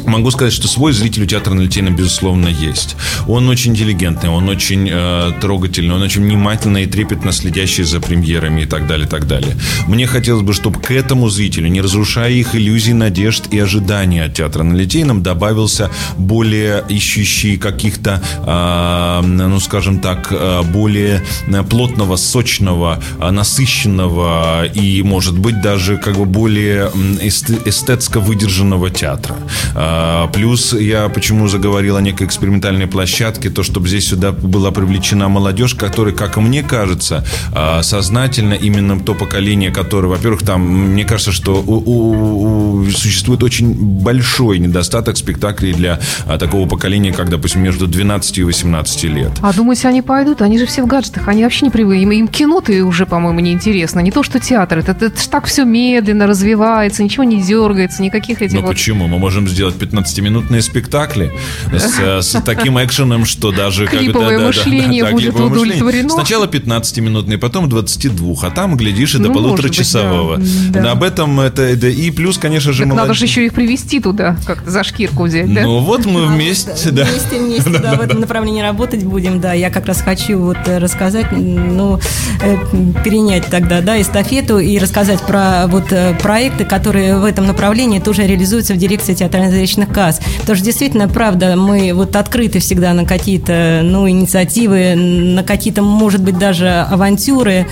Могу 0.06 0.30
сказать, 0.30 0.52
что 0.52 0.68
свой 0.68 0.92
зритель 0.92 1.24
у 1.24 1.26
театра 1.26 1.54
на 1.54 1.61
Литейном, 1.61 1.94
безусловно, 1.94 2.48
есть. 2.48 2.96
Он 3.28 3.48
очень 3.48 3.72
интеллигентный, 3.72 4.30
он 4.30 4.48
очень 4.48 4.88
э, 4.90 5.33
трогательный, 5.40 5.94
он 5.94 6.02
очень 6.02 6.22
внимательно 6.22 6.78
и 6.78 6.87
трепетно 6.87 7.33
следящий 7.33 7.85
за 7.85 8.00
премьерами 8.00 8.62
и 8.62 8.66
так 8.66 8.87
далее, 8.87 9.06
и 9.06 9.11
так 9.11 9.26
далее. 9.26 9.56
Мне 9.87 10.06
хотелось 10.06 10.42
бы, 10.42 10.52
чтобы 10.52 10.80
к 10.80 10.90
этому 10.90 11.28
зрителю, 11.28 11.68
не 11.68 11.80
разрушая 11.80 12.30
их 12.30 12.54
иллюзий, 12.54 12.92
надежд 12.92 13.44
и 13.50 13.59
ожиданий 13.59 14.20
от 14.20 14.35
театра 14.35 14.62
на 14.62 14.74
Литейном, 14.74 15.22
добавился 15.22 15.90
более 16.16 16.85
ищущий 16.88 17.56
каких-то, 17.56 18.22
э, 18.46 19.26
ну, 19.26 19.61
скажем 19.61 20.00
так, 20.00 20.28
э, 20.30 20.62
более 20.62 21.22
плотного, 21.68 22.16
сочного, 22.16 23.02
э, 23.20 23.30
насыщенного 23.30 24.64
и, 24.66 25.02
может 25.02 25.38
быть, 25.38 25.61
даже 25.61 25.98
как 25.98 26.16
бы 26.16 26.24
более 26.24 26.60
эстетско 26.61 28.20
выдержанного 28.20 28.90
театра. 28.90 29.37
А, 29.75 30.29
плюс 30.29 30.73
я 30.73 31.09
почему 31.09 31.49
заговорил 31.49 31.96
о 31.96 32.01
некой 32.01 32.27
экспериментальной 32.27 32.87
площадке, 32.87 33.51
то, 33.51 33.62
чтобы 33.62 33.88
здесь 33.88 34.09
сюда 34.09 34.33
была 34.33 34.70
привлечена 34.70 35.29
молодежь, 35.29 35.75
которая, 35.75 36.14
как 36.14 36.37
мне 36.37 36.62
кажется, 36.62 37.25
а, 37.55 37.83
сознательно 37.83 38.55
именно 38.55 38.99
то 39.01 39.14
поколение, 39.14 39.70
которое, 39.70 40.09
во-первых, 40.09 40.42
там, 40.42 40.62
мне 40.62 41.05
кажется, 41.05 41.33
что 41.33 41.62
у, 41.66 41.75
у, 41.75 42.81
у, 42.83 42.90
существует 42.90 43.42
очень 43.42 43.75
большой 43.75 44.59
недостаток 44.59 45.16
спектаклей 45.16 45.73
для 45.73 46.01
а, 46.27 46.38
такого 46.38 46.68
поколения, 46.68 47.12
как, 47.12 47.29
допустим, 47.29 47.62
между 47.62 47.87
12 47.87 48.38
и 48.38 48.42
18 48.42 49.05
лет. 49.05 49.33
А 49.42 49.53
думаете, 49.53 49.88
они 49.88 50.03
пойдут? 50.03 50.42
Они 50.42 50.59
же 50.59 50.66
все 50.66 50.83
в 50.83 50.87
гаджетах, 50.87 51.29
они 51.29 51.42
вообще 51.42 51.66
не 51.66 51.70
привыкли. 51.70 52.01
Им, 52.03 52.11
им 52.11 52.29
кино-то 52.29 52.73
уже, 52.85 53.07
по-моему, 53.07 53.40
не 53.40 53.53
интересно. 53.53 54.01
Не 54.01 54.11
то, 54.11 54.23
что 54.23 54.40
театр. 54.40 54.79
Это, 54.79 54.92
это, 54.92 55.07
это 55.07 55.31
так 55.31 55.46
все 55.46 55.64
медленно 55.64 56.27
развивается, 56.27 56.49
ничего 56.54 57.24
не 57.24 57.42
дергается, 57.42 58.02
никаких 58.02 58.42
этих 58.42 58.54
Ну 58.54 58.60
вот... 58.62 58.70
почему? 58.70 59.06
Мы 59.06 59.18
можем 59.18 59.48
сделать 59.48 59.76
15-минутные 59.76 60.62
спектакли 60.62 61.32
с, 61.72 62.22
с 62.22 62.42
таким 62.44 62.78
экшеном, 62.82 63.24
что 63.24 63.52
даже... 63.52 63.86
Клиповое 63.86 64.38
да, 64.38 64.46
мышление 64.46 65.02
да, 65.04 65.08
да, 65.10 65.12
будет 65.14 65.24
клиповое 65.24 65.50
удовлетворено. 65.50 65.84
мышление. 65.84 66.10
Сначала 66.10 66.46
15-минутный, 66.46 67.38
потом 67.38 67.68
22, 67.68 68.34
а 68.42 68.50
там, 68.50 68.76
глядишь, 68.76 69.14
и 69.14 69.18
до 69.18 69.24
Ну, 69.24 69.28
может 69.28 69.42
быть, 69.42 69.56
полуторачасового. 69.56 70.38
да, 70.70 70.80
да. 70.82 70.92
Об 70.92 71.02
этом 71.02 71.40
это... 71.40 71.76
да, 71.76 71.88
и 71.88 72.10
плюс, 72.10 72.38
конечно 72.38 72.72
же, 72.72 72.80
Так 72.84 72.88
надо 72.88 73.08
молодежь- 73.12 73.18
же 73.18 73.24
еще 73.24 73.46
их 73.46 73.54
привести 73.54 74.00
туда, 74.00 74.36
как-то 74.46 74.70
за 74.70 74.84
шкирку 74.84 75.24
взять, 75.24 75.52
да? 75.52 75.62
Ну 75.62 75.78
вот 75.80 76.06
мы 76.06 76.26
вместе, 76.26 76.90
да. 76.90 77.04
Вместе, 77.04 77.38
вместе, 77.38 77.70
да, 77.82 77.94
в 77.94 78.00
этом 78.00 78.20
направлении 78.20 78.62
работать 78.62 79.04
будем, 79.04 79.40
да. 79.40 79.52
Я 79.52 79.70
как 79.70 79.86
раз 79.86 80.00
хочу 80.02 80.38
вот 80.38 80.58
э, 80.66 80.78
рассказать, 80.78 81.26
ну, 81.32 82.00
э, 82.42 82.56
перенять 83.04 83.46
тогда, 83.46 83.80
да, 83.80 84.00
эстафету 84.00 84.58
и 84.58 84.78
рассказать 84.78 85.20
про 85.22 85.66
вот 85.66 85.92
э, 85.92 86.14
проекты, 86.40 86.64
которые 86.64 87.18
в 87.18 87.26
этом 87.26 87.46
направлении 87.46 87.98
тоже 87.98 88.26
реализуются 88.26 88.72
в 88.72 88.79
дирекции 88.79 89.12
театрально-зрелищных 89.12 89.92
касс. 89.92 90.20
Потому 90.38 90.57
что 90.57 90.64
действительно, 90.64 91.07
правда, 91.07 91.55
мы 91.55 91.92
вот 91.92 92.16
открыты 92.16 92.61
всегда 92.61 92.94
на 92.94 93.05
какие-то, 93.05 93.83
ну, 93.85 94.09
инициативы, 94.09 94.94
на 94.94 95.42
какие-то, 95.42 95.83
может 95.83 96.22
быть, 96.22 96.38
даже 96.38 96.87
авантюры. 96.90 97.66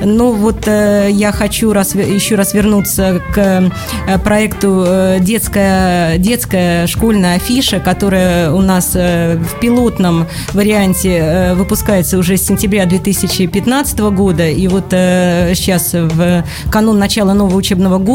Ну, 0.00 0.32
вот 0.32 0.66
э, 0.66 1.10
я 1.12 1.32
хочу 1.32 1.74
раз, 1.74 1.94
еще 1.94 2.36
раз 2.36 2.54
вернуться 2.54 3.20
к 3.34 3.38
э, 3.38 4.18
проекту 4.20 4.84
э, 4.86 5.18
детская, 5.20 6.16
детская 6.16 6.86
школьная 6.86 7.36
афиша, 7.36 7.78
которая 7.78 8.52
у 8.52 8.62
нас 8.62 8.92
э, 8.94 9.36
в 9.36 9.60
пилотном 9.60 10.26
варианте 10.54 11.18
э, 11.18 11.54
выпускается 11.54 12.16
уже 12.16 12.38
с 12.38 12.46
сентября 12.46 12.86
2015 12.86 13.98
года. 13.98 14.48
И 14.48 14.66
вот 14.66 14.86
э, 14.92 15.52
сейчас 15.54 15.92
в 15.92 16.42
канун 16.70 16.98
начала 16.98 17.34
нового 17.34 17.56
учебного 17.56 17.98
года 17.98 18.13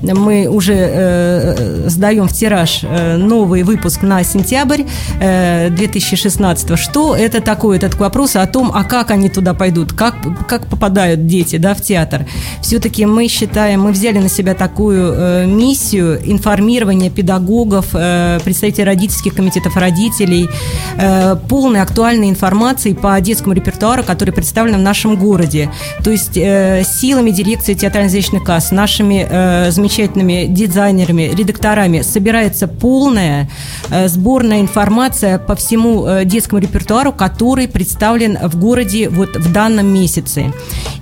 мы 0.00 0.46
уже 0.46 0.74
э, 0.74 1.88
сдаем 1.88 2.28
в 2.28 2.32
тираж 2.32 2.80
э, 2.82 3.16
новый 3.16 3.62
выпуск 3.62 4.02
на 4.02 4.22
сентябрь 4.24 4.82
э, 5.20 5.70
2016. 5.70 6.78
Что 6.78 7.16
это 7.16 7.40
такое? 7.40 7.76
Это 7.76 7.90
такой 7.90 8.06
вопрос 8.06 8.36
о 8.36 8.46
том, 8.46 8.70
а 8.74 8.84
как 8.84 9.10
они 9.10 9.28
туда 9.28 9.54
пойдут, 9.54 9.92
как, 9.92 10.16
как 10.46 10.66
попадают 10.66 11.26
дети 11.26 11.56
да, 11.56 11.74
в 11.74 11.80
театр. 11.80 12.26
Все-таки 12.62 13.06
мы 13.06 13.28
считаем, 13.28 13.82
мы 13.82 13.92
взяли 13.92 14.18
на 14.18 14.28
себя 14.28 14.54
такую 14.54 15.12
э, 15.12 15.46
миссию 15.46 16.20
информирования 16.24 17.10
педагогов, 17.10 17.86
э, 17.94 18.38
представителей 18.44 18.84
родительских 18.84 19.34
комитетов 19.34 19.76
родителей, 19.76 20.48
э, 20.96 21.36
полной 21.48 21.82
актуальной 21.82 22.30
информации 22.30 22.92
по 22.92 23.20
детскому 23.20 23.54
репертуару, 23.54 24.02
который 24.02 24.32
представлен 24.32 24.76
в 24.76 24.82
нашем 24.82 25.16
городе. 25.16 25.70
То 26.02 26.10
есть 26.10 26.36
э, 26.36 26.82
силами 26.84 27.30
дирекции 27.30 27.74
театрально-зрелищных 27.74 28.44
касс, 28.44 28.70
нашими 28.70 29.27
э, 29.28 29.70
замечательными 29.70 30.46
дизайнерами, 30.46 31.30
редакторами 31.34 32.02
собирается 32.02 32.68
полная 32.68 33.48
э, 33.90 34.08
сборная 34.08 34.60
информация 34.60 35.38
по 35.38 35.54
всему 35.54 36.06
э, 36.06 36.24
детскому 36.24 36.60
репертуару, 36.60 37.12
который 37.12 37.68
представлен 37.68 38.38
в 38.42 38.58
городе 38.58 39.08
вот 39.08 39.36
в 39.36 39.52
данном 39.52 39.86
месяце. 39.86 40.52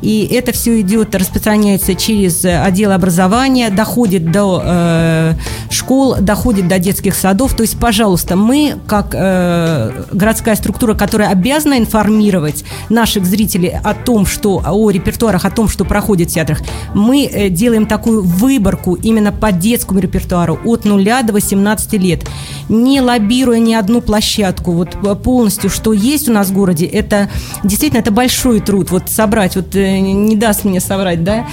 И 0.02 0.28
это 0.32 0.52
все 0.52 0.80
идет, 0.80 1.14
распространяется 1.14 1.94
через 1.94 2.44
э, 2.44 2.60
отдел 2.60 2.92
образования, 2.92 3.70
доходит 3.70 4.30
до 4.30 4.62
э, 4.64 5.32
школ, 5.70 6.16
доходит 6.20 6.68
до 6.68 6.78
детских 6.78 7.14
садов. 7.14 7.54
То 7.54 7.62
есть, 7.62 7.78
пожалуйста, 7.78 8.36
мы, 8.36 8.76
как 8.86 9.14
э, 9.14 10.04
городская 10.12 10.54
структура, 10.56 10.94
которая 10.94 11.30
обязана 11.30 11.78
информировать 11.78 12.64
наших 12.88 13.24
зрителей 13.24 13.74
о 13.82 13.94
том, 13.94 14.26
что 14.26 14.62
о 14.64 14.90
репертуарах, 14.90 15.44
о 15.44 15.50
том, 15.50 15.68
что 15.68 15.84
проходит 15.84 16.30
в 16.30 16.34
театрах, 16.34 16.60
мы 16.94 17.24
э, 17.24 17.48
делаем 17.48 17.86
такую 17.86 18.15
выборку 18.22 18.94
именно 18.94 19.32
по 19.32 19.52
детскому 19.52 20.00
репертуару 20.00 20.58
от 20.64 20.84
0 20.84 21.04
до 21.24 21.32
18 21.32 21.92
лет, 21.94 22.26
не 22.68 23.00
лоббируя 23.00 23.58
ни 23.58 23.74
одну 23.74 24.00
площадку, 24.00 24.72
вот 24.72 24.96
э, 25.02 25.14
полностью, 25.14 25.70
что 25.70 25.92
есть 25.92 26.28
у 26.28 26.32
нас 26.32 26.48
в 26.48 26.52
городе, 26.52 26.86
это 26.86 27.30
действительно 27.64 28.00
это 28.00 28.10
большой 28.10 28.60
труд, 28.60 28.90
вот 28.90 29.08
собрать, 29.08 29.56
вот 29.56 29.74
э, 29.74 29.98
не 29.98 30.36
даст 30.36 30.64
мне 30.64 30.80
соврать, 30.80 31.24
да, 31.24 31.46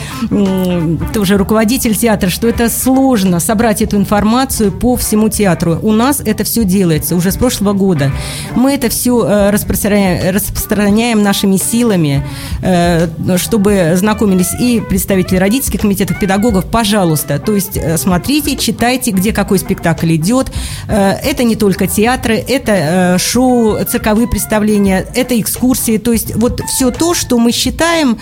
тоже 1.13 1.38
руководитель 1.38 1.95
театра, 1.95 2.30
что 2.30 2.47
это 2.47 2.69
сложно 2.69 3.39
собрать 3.39 3.82
эту 3.82 3.97
информацию 3.97 4.71
по 4.71 4.95
всему 4.95 5.30
театру. 5.30 5.80
У 5.82 5.91
нас 5.91 6.21
это 6.23 6.43
все 6.43 6.63
делается 6.63 7.15
уже 7.15 7.32
с 7.32 7.38
прошлого 7.38 7.73
года. 7.73 8.12
Мы 8.56 8.73
это 8.73 8.89
все 8.89 9.49
распространяем, 9.52 10.34
распространяем 10.34 11.23
нашими 11.23 11.58
силами, 11.58 12.23
э, 12.62 13.08
чтобы 13.38 13.93
знакомились 13.95 14.54
и 14.60 14.80
представители 14.80 15.38
родительских 15.38 15.82
комитетов, 15.82 16.19
педагогов, 16.19 16.52
пожалуйста. 16.61 17.39
То 17.39 17.53
есть 17.53 17.77
э, 17.77 17.97
смотрите, 17.97 18.55
читайте, 18.55 19.11
где 19.11 19.33
какой 19.33 19.59
спектакль 19.59 20.15
идет. 20.15 20.51
Э, 20.87 21.13
Это 21.23 21.43
не 21.43 21.55
только 21.55 21.87
театры, 21.87 22.35
это 22.35 22.71
э, 22.71 23.17
шоу, 23.17 23.83
цирковые 23.85 24.27
представления, 24.27 25.05
это 25.15 25.39
экскурсии. 25.39 25.97
То 25.97 26.11
есть 26.11 26.35
вот 26.35 26.61
все 26.67 26.91
то, 26.91 27.13
что 27.13 27.37
мы 27.37 27.51
считаем 27.51 28.17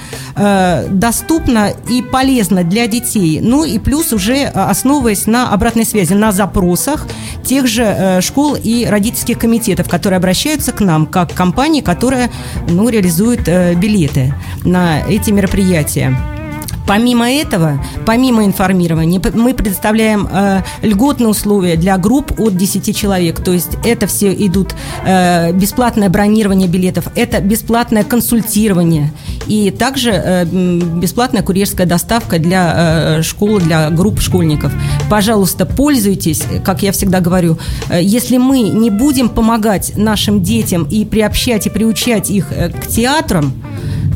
доступно 0.90 1.74
и 1.90 2.02
полезно 2.02 2.64
для 2.64 2.88
детей. 2.88 3.40
Ну 3.42 3.64
и 3.64 3.80
плюс 3.80 4.14
уже 4.14 4.46
основываясь 4.46 5.28
на 5.28 5.52
обратной 5.52 5.86
связи, 5.86 6.14
на 6.14 6.32
запросах 6.32 7.08
тех 7.44 7.68
же 7.68 8.20
школ 8.22 8.56
и 8.56 8.86
родительских 8.86 9.40
комитетов, 9.40 9.90
которые 9.90 10.18
обращаются 10.18 10.72
к 10.72 10.80
нам 10.80 11.06
как 11.06 11.34
компании, 11.34 11.82
которая 11.82 12.32
ну, 12.70 12.90
реализует 12.90 13.44
билеты 13.78 14.34
на 14.64 15.02
эти 15.08 15.32
мероприятия. 15.32 16.41
Помимо 16.88 17.30
этого, 17.30 17.80
помимо 18.06 18.46
информирования, 18.46 19.22
мы 19.34 19.54
предоставляем 19.54 20.28
э, 20.32 20.62
льготные 20.82 21.28
условия 21.28 21.76
для 21.76 21.98
групп 21.98 22.40
от 22.40 22.58
10 22.58 22.96
человек. 22.96 23.42
То 23.44 23.52
есть 23.52 23.78
это 23.86 24.08
все 24.08 24.34
идут 24.34 24.76
э, 25.06 25.52
бесплатное 25.54 26.10
бронирование 26.10 26.68
билетов, 26.68 27.06
это 27.16 27.40
бесплатное 27.40 28.04
консультирование 28.04 29.12
и 29.48 29.72
также 29.72 30.12
э, 30.12 30.46
бесплатная 30.46 31.44
курьерская 31.44 31.88
доставка 31.88 32.40
для 32.40 32.74
э, 33.18 33.22
школ, 33.22 33.60
для 33.60 33.90
групп 33.90 34.22
школьников. 34.22 34.72
Пожалуйста, 35.10 35.66
пользуйтесь, 35.66 36.44
как 36.64 36.84
я 36.84 36.92
всегда 36.92 37.20
говорю. 37.20 37.58
Э, 37.90 38.02
Если 38.02 38.38
мы 38.38 38.62
не 38.62 38.90
будем 38.90 39.30
помогать 39.30 39.94
нашим 39.96 40.42
детям 40.42 40.84
и 40.90 41.06
приобщать 41.06 41.68
и 41.68 41.70
приучать 41.70 42.30
их 42.30 42.52
э, 42.52 42.70
к 42.70 42.88
театрам, 42.88 43.54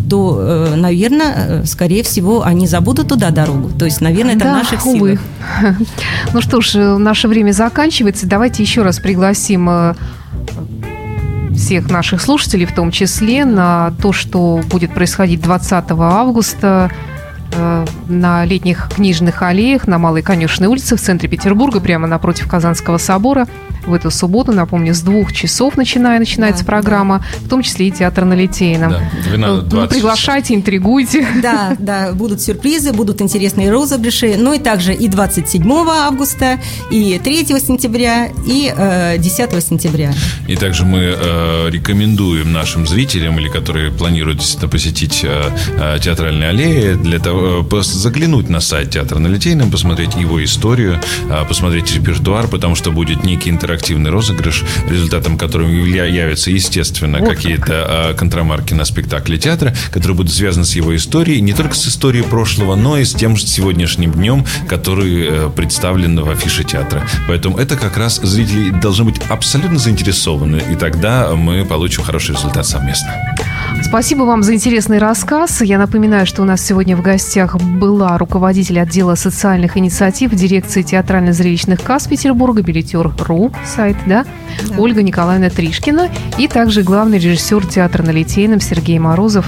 то, 0.09 0.73
наверное, 0.75 1.65
скорее 1.65 2.03
всего, 2.03 2.43
они 2.43 2.67
забудут 2.67 3.09
туда 3.09 3.31
дорогу. 3.31 3.69
То 3.77 3.85
есть, 3.85 4.01
наверное, 4.01 4.35
это 4.35 4.45
да, 4.45 4.53
в 4.53 4.57
наших 4.57 4.85
увы. 4.85 5.19
силах. 5.61 5.75
Ну 6.33 6.41
что 6.41 6.61
ж, 6.61 6.97
наше 6.97 7.27
время 7.27 7.51
заканчивается. 7.51 8.27
Давайте 8.27 8.63
еще 8.63 8.81
раз 8.81 8.99
пригласим 8.99 9.95
всех 11.55 11.89
наших 11.89 12.21
слушателей, 12.21 12.65
в 12.65 12.75
том 12.75 12.91
числе, 12.91 13.45
на 13.45 13.93
то, 14.01 14.11
что 14.11 14.61
будет 14.69 14.93
происходить 14.93 15.41
20 15.41 15.85
августа 15.91 16.91
Э, 17.57 17.85
на 18.07 18.45
летних 18.45 18.89
книжных 18.93 19.41
аллеях 19.41 19.87
на 19.87 19.97
Малой 19.97 20.21
Конюшной 20.21 20.67
улице 20.67 20.95
в 20.95 21.01
центре 21.01 21.29
Петербурга, 21.29 21.79
прямо 21.79 22.07
напротив 22.07 22.47
Казанского 22.47 22.97
собора. 22.97 23.47
В 23.85 23.93
эту 23.93 24.11
субботу, 24.11 24.51
напомню, 24.51 24.93
с 24.93 25.01
двух 25.01 25.33
часов 25.33 25.77
начиная, 25.77 26.19
начинается 26.19 26.63
да, 26.63 26.71
программа, 26.71 27.19
да. 27.19 27.45
в 27.45 27.49
том 27.49 27.61
числе 27.61 27.87
и 27.87 27.91
театр 27.91 28.25
на 28.25 28.33
Литейном. 28.33 28.91
Да, 28.91 29.11
12, 29.29 29.73
ну, 29.73 29.87
приглашайте, 29.87 30.55
интригуйте. 30.55 31.25
Да, 31.41 31.75
да, 31.79 32.11
будут 32.13 32.41
сюрпризы, 32.41 32.91
будут 32.91 33.21
интересные 33.21 33.71
розыгрыши, 33.71 34.35
ну 34.37 34.53
и 34.53 34.59
также 34.59 34.93
и 34.93 35.07
27 35.07 35.71
августа, 35.71 36.59
и 36.91 37.19
3 37.23 37.45
сентября, 37.59 38.29
и 38.47 38.73
э, 38.75 39.17
10 39.17 39.63
сентября. 39.63 40.13
И 40.47 40.55
также 40.55 40.85
мы 40.85 40.99
э, 40.99 41.69
рекомендуем 41.69 42.51
нашим 42.51 42.87
зрителям, 42.87 43.39
или 43.39 43.47
которые 43.47 43.91
планируют 43.91 44.41
посетить 44.71 45.21
э, 45.23 45.49
э, 45.77 45.99
театральные 46.01 46.49
аллеи, 46.49 46.93
для 46.93 47.19
того, 47.19 47.45
Э, 47.45 47.81
заглянуть 47.81 48.49
на 48.49 48.59
сайт 48.59 48.91
Театра 48.91 49.19
на 49.19 49.27
Литейном, 49.27 49.71
посмотреть 49.71 50.15
его 50.15 50.43
историю, 50.43 50.99
э, 51.29 51.45
посмотреть 51.47 51.93
репертуар, 51.95 52.47
потому 52.47 52.75
что 52.75 52.91
будет 52.91 53.23
некий 53.23 53.49
интерактивный 53.75 54.09
розыгрыш, 54.09 54.63
результатом 54.89 55.37
которого 55.37 55.67
явятся, 55.67 56.49
естественно, 56.49 57.19
вот 57.19 57.29
какие-то 57.29 58.11
э, 58.11 58.13
контрамарки 58.15 58.73
на 58.73 58.85
спектакле 58.85 59.37
театра, 59.37 59.75
которые 59.91 60.15
будут 60.15 60.33
связаны 60.33 60.65
с 60.65 60.75
его 60.75 60.95
историей, 60.95 61.41
не 61.41 61.53
только 61.53 61.75
с 61.75 61.85
историей 61.87 62.23
прошлого, 62.23 62.75
но 62.75 62.97
и 62.97 63.03
с 63.03 63.13
тем 63.13 63.35
же 63.35 63.45
сегодняшним 63.45 64.13
днем, 64.13 64.45
который 64.69 65.51
представлен 65.51 66.19
в 66.19 66.29
афише 66.29 66.63
театра. 66.63 67.05
Поэтому 67.27 67.57
это 67.57 67.75
как 67.75 67.97
раз 67.97 68.19
зрители 68.23 68.69
должны 68.69 69.05
быть 69.05 69.21
абсолютно 69.27 69.77
заинтересованы, 69.77 70.61
и 70.71 70.75
тогда 70.75 71.35
мы 71.35 71.65
получим 71.65 72.03
хороший 72.03 72.35
результат 72.35 72.65
совместно. 72.65 73.13
Спасибо 73.83 74.23
вам 74.23 74.43
за 74.43 74.53
интересный 74.55 74.97
рассказ. 74.97 75.61
Я 75.61 75.77
напоминаю, 75.77 76.25
что 76.25 76.41
у 76.41 76.45
нас 76.45 76.61
сегодня 76.61 76.97
в 76.97 77.01
гостях 77.01 77.55
была 77.57 78.17
руководитель 78.17 78.79
отдела 78.79 79.15
социальных 79.15 79.77
инициатив 79.77 80.33
дирекции 80.33 80.81
театрально-зрелищных 80.81 81.81
касс 81.81 82.07
Петербурга, 82.07 82.61
билетер.ру, 82.61 83.51
сайт, 83.65 83.95
да? 84.05 84.25
да, 84.67 84.75
Ольга 84.77 85.01
Николаевна 85.01 85.49
Тришкина 85.49 86.09
и 86.37 86.47
также 86.47 86.83
главный 86.83 87.19
режиссер 87.19 87.65
театра 87.67 88.03
на 88.03 88.11
Литейном 88.11 88.59
Сергей 88.59 88.99
Морозов. 88.99 89.47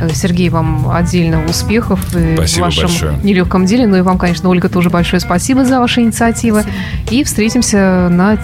Э, 0.00 0.10
Сергей, 0.12 0.48
вам 0.48 0.90
отдельно 0.90 1.44
успехов 1.46 2.00
спасибо 2.10 2.64
в 2.64 2.66
вашем 2.66 2.82
большое. 2.84 3.18
нелегком 3.22 3.66
деле. 3.66 3.86
Ну 3.86 3.96
и 3.96 4.00
вам, 4.00 4.18
конечно, 4.18 4.48
Ольга, 4.48 4.68
тоже 4.68 4.90
большое 4.90 5.20
спасибо 5.20 5.64
за 5.64 5.80
ваши 5.80 6.00
инициативы. 6.00 6.62
Спасибо. 6.62 7.14
И 7.14 7.24
встретимся 7.24 8.08
на 8.10 8.38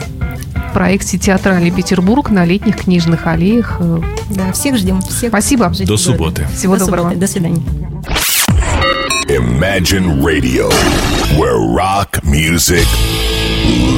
проекте 0.74 1.16
«Театральный 1.16 1.70
Петербург» 1.70 2.28
на 2.30 2.44
летних 2.44 2.76
книжных 2.76 3.26
аллеях. 3.26 3.80
Да, 4.30 4.52
всех 4.52 4.76
ждем. 4.76 5.00
Всех 5.00 5.30
Спасибо. 5.30 5.72
До 5.86 5.96
субботы. 5.96 6.46
Всего 6.54 6.76
До 6.76 6.84
доброго. 6.84 7.10
Субботы. 7.10 7.20
До 7.20 7.26
свидания. 7.26 7.62
Imagine 9.28 10.20
Radio, 10.20 10.68
where 11.38 11.58
rock 11.58 12.22
music 12.24 12.86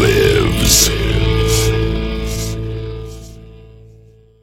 lives. 0.01 1.06